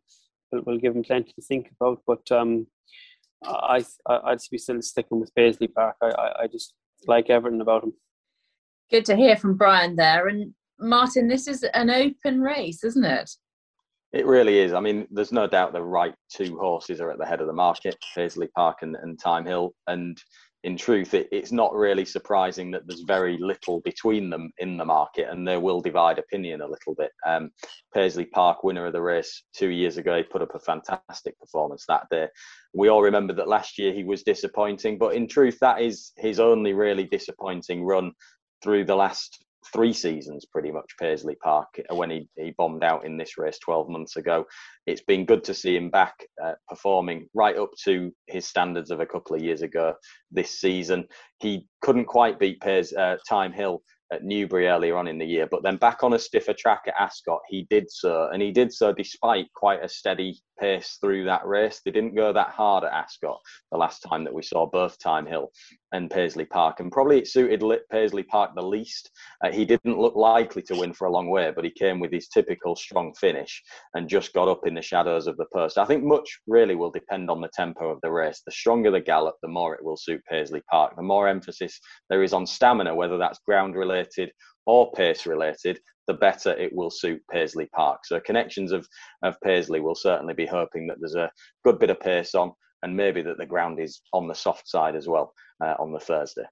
will, 0.50 0.62
will 0.66 0.78
give 0.78 0.96
him 0.96 1.02
plenty 1.02 1.32
to 1.32 1.42
think 1.42 1.70
about. 1.80 2.02
But 2.06 2.30
um, 2.30 2.66
I, 3.44 3.84
I, 4.08 4.18
I'd 4.24 4.38
be 4.50 4.58
still 4.58 4.80
sticking 4.82 5.20
with 5.20 5.34
Paisley 5.34 5.68
Park. 5.68 5.96
I, 6.02 6.06
I, 6.06 6.42
I 6.42 6.46
just 6.46 6.74
like 7.06 7.30
everything 7.30 7.60
about 7.60 7.84
him. 7.84 7.92
Good 8.90 9.04
to 9.06 9.16
hear 9.16 9.36
from 9.36 9.56
Brian 9.56 9.96
there. 9.96 10.28
And 10.28 10.54
Martin, 10.78 11.28
this 11.28 11.46
is 11.46 11.62
an 11.74 11.90
open 11.90 12.40
race, 12.40 12.84
isn't 12.84 13.04
it? 13.04 13.30
It 14.12 14.26
really 14.26 14.58
is. 14.58 14.74
I 14.74 14.80
mean, 14.80 15.06
there's 15.10 15.32
no 15.32 15.46
doubt 15.46 15.72
the 15.72 15.82
right 15.82 16.14
two 16.30 16.58
horses 16.58 17.00
are 17.00 17.10
at 17.10 17.18
the 17.18 17.26
head 17.26 17.40
of 17.40 17.46
the 17.46 17.52
market, 17.52 17.96
Paisley 18.14 18.48
Park 18.54 18.78
and, 18.82 18.94
and 18.96 19.18
Thyme 19.18 19.46
Hill. 19.46 19.72
And 19.86 20.18
in 20.64 20.76
truth, 20.76 21.14
it, 21.14 21.28
it's 21.32 21.50
not 21.50 21.74
really 21.74 22.04
surprising 22.04 22.70
that 22.70 22.86
there's 22.86 23.04
very 23.06 23.38
little 23.40 23.80
between 23.80 24.28
them 24.28 24.50
in 24.58 24.76
the 24.76 24.84
market, 24.84 25.28
and 25.30 25.48
they 25.48 25.56
will 25.56 25.80
divide 25.80 26.18
opinion 26.18 26.60
a 26.60 26.68
little 26.68 26.94
bit. 26.94 27.10
Um, 27.26 27.50
Paisley 27.94 28.26
Park, 28.26 28.62
winner 28.62 28.86
of 28.86 28.92
the 28.92 29.00
race 29.00 29.44
two 29.54 29.70
years 29.70 29.96
ago, 29.96 30.18
he 30.18 30.22
put 30.22 30.42
up 30.42 30.54
a 30.54 30.60
fantastic 30.60 31.38
performance 31.40 31.84
that 31.88 32.06
day. 32.10 32.28
We 32.74 32.88
all 32.88 33.02
remember 33.02 33.32
that 33.34 33.48
last 33.48 33.78
year 33.78 33.94
he 33.94 34.04
was 34.04 34.22
disappointing, 34.22 34.98
but 34.98 35.14
in 35.14 35.26
truth, 35.26 35.58
that 35.60 35.80
is 35.80 36.12
his 36.18 36.38
only 36.38 36.74
really 36.74 37.04
disappointing 37.04 37.82
run 37.82 38.12
through 38.62 38.84
the 38.84 38.94
last 38.94 39.42
three 39.72 39.92
seasons 39.92 40.44
pretty 40.44 40.70
much 40.70 40.96
Paisley 40.98 41.36
Park 41.36 41.68
uh, 41.90 41.94
when 41.94 42.10
he, 42.10 42.28
he 42.36 42.54
bombed 42.56 42.84
out 42.84 43.04
in 43.04 43.16
this 43.16 43.38
race 43.38 43.58
12 43.58 43.88
months 43.88 44.16
ago. 44.16 44.44
It's 44.86 45.02
been 45.02 45.24
good 45.24 45.44
to 45.44 45.54
see 45.54 45.76
him 45.76 45.90
back 45.90 46.14
uh, 46.42 46.54
performing 46.68 47.28
right 47.34 47.56
up 47.56 47.70
to 47.84 48.12
his 48.26 48.46
standards 48.46 48.90
of 48.90 49.00
a 49.00 49.06
couple 49.06 49.36
of 49.36 49.42
years 49.42 49.62
ago 49.62 49.94
this 50.30 50.60
season. 50.60 51.06
He 51.38 51.66
couldn't 51.80 52.06
quite 52.06 52.38
beat 52.38 52.60
Pairs, 52.60 52.92
uh, 52.92 53.16
Thyme 53.28 53.52
Hill 53.52 53.82
at 54.12 54.24
Newbury 54.24 54.68
earlier 54.68 54.96
on 54.96 55.08
in 55.08 55.18
the 55.18 55.24
year. 55.24 55.48
But 55.50 55.62
then 55.62 55.76
back 55.76 56.04
on 56.04 56.12
a 56.12 56.18
stiffer 56.18 56.52
track 56.52 56.82
at 56.86 56.94
Ascot, 56.98 57.40
he 57.48 57.66
did 57.70 57.90
so, 57.90 58.28
and 58.32 58.42
he 58.42 58.52
did 58.52 58.72
so 58.72 58.92
despite 58.92 59.46
quite 59.54 59.82
a 59.82 59.88
steady 59.88 60.38
pace 60.60 60.98
through 61.00 61.24
that 61.24 61.46
race. 61.46 61.80
They 61.84 61.90
didn't 61.90 62.14
go 62.14 62.32
that 62.32 62.50
hard 62.50 62.84
at 62.84 62.92
Ascot 62.92 63.40
the 63.70 63.78
last 63.78 64.00
time 64.00 64.24
that 64.24 64.34
we 64.34 64.42
saw 64.42 64.66
both 64.66 64.96
Thyme 65.02 65.26
Hill 65.26 65.50
and 65.92 66.10
Paisley 66.10 66.44
Park, 66.44 66.80
and 66.80 66.90
probably 66.90 67.18
it 67.18 67.28
suited 67.28 67.62
Paisley 67.90 68.22
Park 68.22 68.52
the 68.54 68.62
least. 68.62 69.10
Uh, 69.44 69.50
he 69.50 69.64
didn't 69.64 69.98
look 69.98 70.16
likely 70.16 70.62
to 70.62 70.76
win 70.76 70.92
for 70.92 71.06
a 71.06 71.10
long 71.10 71.28
way, 71.28 71.52
but 71.54 71.64
he 71.64 71.70
came 71.70 72.00
with 72.00 72.12
his 72.12 72.28
typical 72.28 72.74
strong 72.74 73.14
finish 73.14 73.62
and 73.94 74.08
just 74.08 74.32
got 74.32 74.48
up 74.48 74.66
in 74.66 74.74
the 74.74 74.82
shadows 74.82 75.26
of 75.26 75.36
the 75.36 75.46
post. 75.54 75.78
I 75.78 75.84
think 75.84 76.02
much 76.02 76.40
really 76.46 76.74
will 76.74 76.90
depend 76.90 77.30
on 77.30 77.40
the 77.40 77.50
tempo 77.54 77.90
of 77.90 78.00
the 78.02 78.10
race. 78.10 78.42
The 78.44 78.52
stronger 78.52 78.90
the 78.90 79.00
gallop, 79.00 79.36
the 79.42 79.48
more 79.48 79.74
it 79.74 79.84
will 79.84 79.96
suit 79.96 80.22
Paisley 80.28 80.62
Park. 80.70 80.94
The 80.96 81.02
more 81.02 81.28
emphasis 81.28 81.78
there 82.08 82.22
is 82.22 82.32
on 82.32 82.46
stamina, 82.46 82.94
whether 82.94 83.18
that's 83.18 83.40
ground 83.46 83.76
related 83.76 84.30
or 84.66 84.92
pace 84.92 85.26
related, 85.26 85.78
the 86.06 86.14
better 86.14 86.52
it 86.52 86.74
will 86.74 86.90
suit 86.90 87.20
Paisley 87.30 87.68
Park. 87.74 88.00
So 88.04 88.20
connections 88.20 88.72
of, 88.72 88.86
of 89.22 89.36
Paisley 89.42 89.80
will 89.80 89.94
certainly 89.94 90.34
be 90.34 90.46
hoping 90.46 90.86
that 90.86 90.98
there's 91.00 91.14
a 91.14 91.30
good 91.64 91.78
bit 91.78 91.90
of 91.90 92.00
pace 92.00 92.34
on 92.34 92.52
and 92.82 92.96
maybe 92.96 93.22
that 93.22 93.38
the 93.38 93.46
ground 93.46 93.80
is 93.80 94.00
on 94.12 94.28
the 94.28 94.34
soft 94.34 94.68
side 94.68 94.96
as 94.96 95.08
well 95.08 95.32
uh, 95.62 95.74
on 95.78 95.92
the 95.92 96.00
Thursday. 96.00 96.44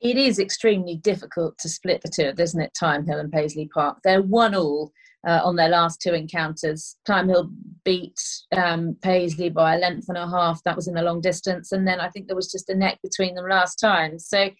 It 0.00 0.16
is 0.16 0.38
extremely 0.38 0.96
difficult 0.96 1.56
to 1.58 1.68
split 1.68 2.02
the 2.02 2.10
two, 2.10 2.32
isn't 2.42 2.60
it? 2.60 2.72
Thyme 2.78 3.06
Hill 3.06 3.20
and 3.20 3.30
Paisley 3.30 3.70
Park. 3.72 3.98
They're 4.02 4.22
one 4.22 4.54
all 4.54 4.90
uh, 5.26 5.40
on 5.44 5.54
their 5.54 5.68
last 5.68 6.00
two 6.00 6.12
encounters. 6.12 6.96
Thyme 7.06 7.28
Hill 7.28 7.50
beat 7.84 8.20
um, 8.56 8.96
Paisley 9.02 9.48
by 9.48 9.76
a 9.76 9.78
length 9.78 10.08
and 10.08 10.18
a 10.18 10.28
half. 10.28 10.60
That 10.64 10.74
was 10.74 10.88
in 10.88 10.94
the 10.94 11.02
long 11.02 11.20
distance, 11.20 11.70
and 11.70 11.86
then 11.86 12.00
I 12.00 12.08
think 12.08 12.26
there 12.26 12.36
was 12.36 12.50
just 12.50 12.68
a 12.68 12.74
neck 12.74 12.98
between 13.02 13.36
them 13.36 13.48
last 13.48 13.76
time. 13.76 14.18
So 14.18 14.50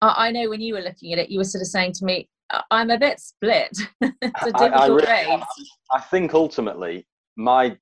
I, 0.00 0.32
know 0.32 0.48
when 0.50 0.60
you 0.60 0.74
were 0.74 0.80
looking 0.80 1.12
at 1.12 1.18
it, 1.20 1.30
you 1.30 1.38
were 1.38 1.44
sort 1.44 1.62
of 1.62 1.68
saying 1.68 1.92
to 1.94 2.04
me, 2.04 2.28
I'm 2.70 2.90
a 2.90 2.98
bit 2.98 3.20
split. 3.20 3.70
it's 4.00 4.42
a 4.42 4.52
difficult 4.52 4.72
I, 4.72 4.84
I 4.84 4.86
really, 4.88 5.06
race. 5.06 5.44
I 5.92 6.00
think 6.00 6.34
ultimately, 6.34 7.06
my 7.36 7.76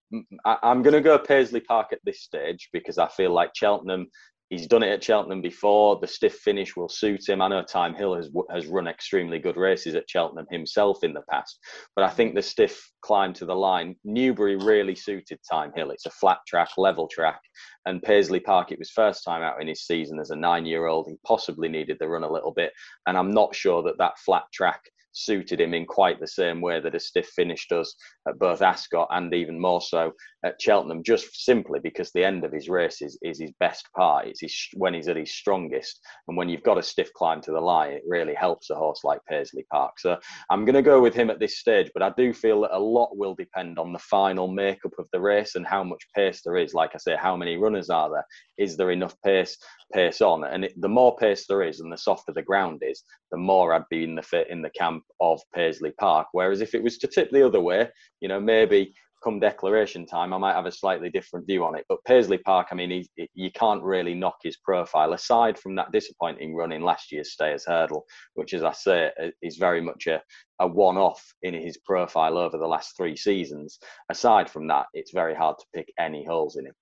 I, 0.44 0.56
I'm 0.62 0.82
going 0.82 0.94
to 0.94 1.00
go 1.00 1.18
Paisley 1.18 1.60
Park 1.60 1.88
at 1.92 2.00
this 2.04 2.22
stage 2.22 2.68
because 2.72 2.98
I 2.98 3.08
feel 3.08 3.32
like 3.32 3.50
Cheltenham 3.54 4.06
he's 4.50 4.66
done 4.66 4.82
it 4.82 4.90
at 4.90 5.02
Cheltenham 5.02 5.40
before. 5.40 5.98
The 5.98 6.06
stiff 6.06 6.34
finish 6.34 6.76
will 6.76 6.88
suit 6.88 7.28
him. 7.28 7.40
I 7.40 7.48
know 7.48 7.64
Thyme 7.66 7.94
Hill 7.94 8.16
has 8.16 8.30
has 8.50 8.66
run 8.66 8.88
extremely 8.88 9.38
good 9.38 9.56
races 9.56 9.94
at 9.94 10.10
Cheltenham 10.10 10.46
himself 10.50 11.02
in 11.02 11.14
the 11.14 11.22
past, 11.30 11.58
but 11.96 12.04
I 12.04 12.10
think 12.10 12.34
the 12.34 12.42
stiff 12.42 12.90
climb 13.00 13.32
to 13.34 13.46
the 13.46 13.54
line, 13.54 13.96
Newbury 14.04 14.56
really 14.56 14.94
suited 14.94 15.38
Thyme 15.50 15.72
Hill. 15.74 15.90
It's 15.90 16.06
a 16.06 16.10
flat 16.10 16.38
track, 16.46 16.70
level 16.76 17.08
track, 17.08 17.40
and 17.86 18.02
Paisley 18.02 18.40
Park. 18.40 18.72
It 18.72 18.78
was 18.78 18.90
first 18.90 19.24
time 19.24 19.42
out 19.42 19.62
in 19.62 19.68
his 19.68 19.86
season 19.86 20.18
as 20.18 20.30
a 20.30 20.36
nine-year-old. 20.36 21.06
He 21.08 21.16
possibly 21.24 21.68
needed 21.68 21.96
the 21.98 22.08
run 22.08 22.24
a 22.24 22.32
little 22.32 22.52
bit, 22.52 22.72
and 23.06 23.16
I'm 23.16 23.30
not 23.30 23.54
sure 23.54 23.82
that 23.84 23.98
that 23.98 24.18
flat 24.18 24.44
track 24.52 24.82
suited 25.12 25.60
him 25.60 25.74
in 25.74 25.86
quite 25.86 26.20
the 26.20 26.26
same 26.26 26.60
way 26.60 26.80
that 26.80 26.94
a 26.94 27.00
stiff 27.00 27.28
finish 27.28 27.66
does 27.68 27.94
at 28.28 28.38
both 28.38 28.62
Ascot 28.62 29.08
and 29.10 29.34
even 29.34 29.58
more 29.58 29.80
so 29.80 30.12
at 30.44 30.60
Cheltenham, 30.60 31.02
just 31.02 31.44
simply 31.44 31.80
because 31.80 32.10
the 32.12 32.24
end 32.24 32.44
of 32.44 32.52
his 32.52 32.68
race 32.68 33.02
is, 33.02 33.18
is 33.22 33.40
his 33.40 33.52
best 33.60 33.88
part. 33.96 34.26
It's 34.26 34.40
his, 34.40 34.56
when 34.74 34.94
he's 34.94 35.08
at 35.08 35.16
his 35.16 35.32
strongest. 35.32 36.00
And 36.28 36.36
when 36.36 36.48
you've 36.48 36.62
got 36.62 36.78
a 36.78 36.82
stiff 36.82 37.12
climb 37.12 37.40
to 37.42 37.52
the 37.52 37.60
line, 37.60 37.92
it 37.92 38.02
really 38.06 38.34
helps 38.34 38.70
a 38.70 38.74
horse 38.74 39.00
like 39.04 39.20
Paisley 39.28 39.66
Park. 39.70 39.98
So 39.98 40.18
I'm 40.50 40.64
going 40.64 40.74
to 40.74 40.82
go 40.82 41.00
with 41.00 41.14
him 41.14 41.30
at 41.30 41.40
this 41.40 41.58
stage, 41.58 41.90
but 41.92 42.02
I 42.02 42.12
do 42.16 42.32
feel 42.32 42.62
that 42.62 42.76
a 42.76 42.78
lot 42.78 43.16
will 43.16 43.34
depend 43.34 43.78
on 43.78 43.92
the 43.92 43.98
final 43.98 44.48
makeup 44.48 44.92
of 44.98 45.06
the 45.12 45.20
race 45.20 45.54
and 45.56 45.66
how 45.66 45.84
much 45.84 46.06
pace 46.14 46.40
there 46.44 46.56
is. 46.56 46.74
Like 46.74 46.92
I 46.94 46.98
say, 46.98 47.16
how 47.16 47.36
many 47.36 47.56
runners 47.56 47.90
are 47.90 48.10
there? 48.10 48.26
Is 48.58 48.76
there 48.76 48.90
enough 48.90 49.14
pace 49.24 49.56
pace 49.92 50.20
on? 50.20 50.44
And 50.44 50.64
it, 50.64 50.80
the 50.80 50.88
more 50.88 51.16
pace 51.16 51.46
there 51.46 51.62
is 51.62 51.80
and 51.80 51.92
the 51.92 51.98
softer 51.98 52.32
the 52.32 52.42
ground 52.42 52.82
is, 52.86 53.02
the 53.30 53.38
more 53.38 53.72
I'd 53.72 53.82
be 53.90 54.04
in 54.04 54.14
the 54.14 54.22
fit 54.22 54.48
in 54.50 54.62
the 54.62 54.70
camp 54.70 54.99
of 55.20 55.40
Paisley 55.54 55.92
Park. 55.98 56.28
Whereas 56.32 56.60
if 56.60 56.74
it 56.74 56.82
was 56.82 56.98
to 56.98 57.06
tip 57.06 57.30
the 57.30 57.46
other 57.46 57.60
way, 57.60 57.88
you 58.20 58.28
know, 58.28 58.40
maybe 58.40 58.92
come 59.22 59.38
declaration 59.38 60.06
time, 60.06 60.32
I 60.32 60.38
might 60.38 60.54
have 60.54 60.66
a 60.66 60.72
slightly 60.72 61.10
different 61.10 61.46
view 61.46 61.64
on 61.64 61.76
it. 61.76 61.84
But 61.88 62.04
Paisley 62.04 62.38
Park, 62.38 62.68
I 62.70 62.74
mean, 62.74 62.90
he, 62.90 63.28
you 63.34 63.50
can't 63.52 63.82
really 63.82 64.14
knock 64.14 64.36
his 64.42 64.56
profile 64.58 65.12
aside 65.12 65.58
from 65.58 65.74
that 65.76 65.92
disappointing 65.92 66.54
run 66.54 66.72
in 66.72 66.82
last 66.82 67.12
year's 67.12 67.32
Stayers 67.32 67.64
Hurdle, 67.66 68.04
which, 68.34 68.54
as 68.54 68.62
I 68.62 68.72
say, 68.72 69.10
is 69.42 69.56
very 69.56 69.80
much 69.80 70.06
a, 70.06 70.22
a 70.60 70.66
one 70.66 70.96
off 70.96 71.22
in 71.42 71.54
his 71.54 71.76
profile 71.78 72.38
over 72.38 72.56
the 72.56 72.66
last 72.66 72.96
three 72.96 73.16
seasons. 73.16 73.78
Aside 74.10 74.48
from 74.48 74.66
that, 74.68 74.86
it's 74.94 75.12
very 75.12 75.34
hard 75.34 75.58
to 75.58 75.66
pick 75.74 75.92
any 75.98 76.24
holes 76.24 76.56
in 76.56 76.66
him. 76.66 76.74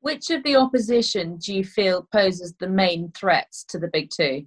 Which 0.00 0.30
of 0.30 0.44
the 0.44 0.56
opposition 0.56 1.38
do 1.38 1.52
you 1.52 1.64
feel 1.64 2.06
poses 2.12 2.54
the 2.58 2.68
main 2.68 3.10
threats 3.12 3.64
to 3.68 3.78
the 3.78 3.88
big 3.88 4.10
two? 4.10 4.46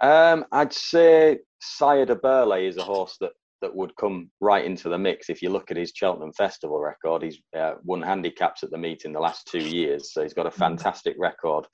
Um, 0.00 0.44
I'd 0.52 0.72
say 0.72 1.38
Sire 1.60 2.06
du 2.06 2.14
Berlais 2.14 2.68
is 2.68 2.76
a 2.76 2.84
horse 2.84 3.16
that 3.20 3.32
that 3.60 3.74
would 3.74 3.94
come 3.96 4.30
right 4.40 4.64
into 4.64 4.88
the 4.88 4.98
mix. 4.98 5.28
If 5.28 5.42
you 5.42 5.50
look 5.50 5.70
at 5.70 5.76
his 5.76 5.92
Cheltenham 5.94 6.32
Festival 6.32 6.78
record, 6.78 7.22
he's 7.22 7.40
uh, 7.56 7.74
won 7.82 8.02
handicaps 8.02 8.62
at 8.62 8.70
the 8.70 8.78
meet 8.78 9.04
in 9.04 9.12
the 9.12 9.20
last 9.20 9.48
two 9.48 9.58
years, 9.58 10.12
so 10.12 10.22
he's 10.22 10.34
got 10.34 10.46
a 10.46 10.50
mm. 10.50 10.54
fantastic 10.54 11.16
record 11.18 11.66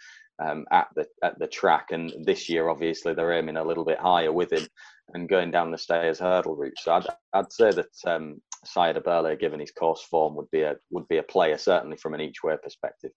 um, 0.42 0.64
at 0.72 0.88
the 0.96 1.06
at 1.22 1.38
the 1.38 1.46
track. 1.46 1.88
And 1.90 2.12
this 2.24 2.48
year, 2.48 2.68
obviously, 2.68 3.14
they're 3.14 3.32
aiming 3.32 3.56
a 3.56 3.64
little 3.64 3.84
bit 3.84 3.98
higher 3.98 4.32
with 4.32 4.52
him 4.52 4.66
and 5.12 5.28
going 5.28 5.50
down 5.50 5.70
the 5.70 5.78
Stayers 5.78 6.18
hurdle 6.18 6.56
route. 6.56 6.78
So 6.78 6.92
I'd 6.92 7.06
I'd 7.32 7.52
say 7.52 7.70
that 7.72 7.90
um, 8.06 8.40
de 8.74 9.00
Burle, 9.00 9.38
given 9.38 9.60
his 9.60 9.72
course 9.72 10.02
form, 10.02 10.34
would 10.36 10.50
be 10.50 10.62
a 10.62 10.76
would 10.90 11.08
be 11.08 11.18
a 11.18 11.22
player 11.22 11.58
certainly 11.58 11.96
from 11.96 12.14
an 12.14 12.20
each 12.20 12.42
way 12.42 12.56
perspective. 12.62 13.12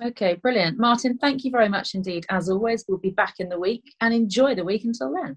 Okay, 0.00 0.34
brilliant. 0.34 0.78
Martin, 0.78 1.18
thank 1.18 1.44
you 1.44 1.50
very 1.50 1.68
much 1.68 1.94
indeed. 1.94 2.24
As 2.30 2.48
always, 2.48 2.84
we'll 2.88 2.98
be 2.98 3.10
back 3.10 3.34
in 3.38 3.48
the 3.48 3.58
week 3.58 3.94
and 4.00 4.14
enjoy 4.14 4.54
the 4.54 4.64
week 4.64 4.84
until 4.84 5.12
then. 5.12 5.36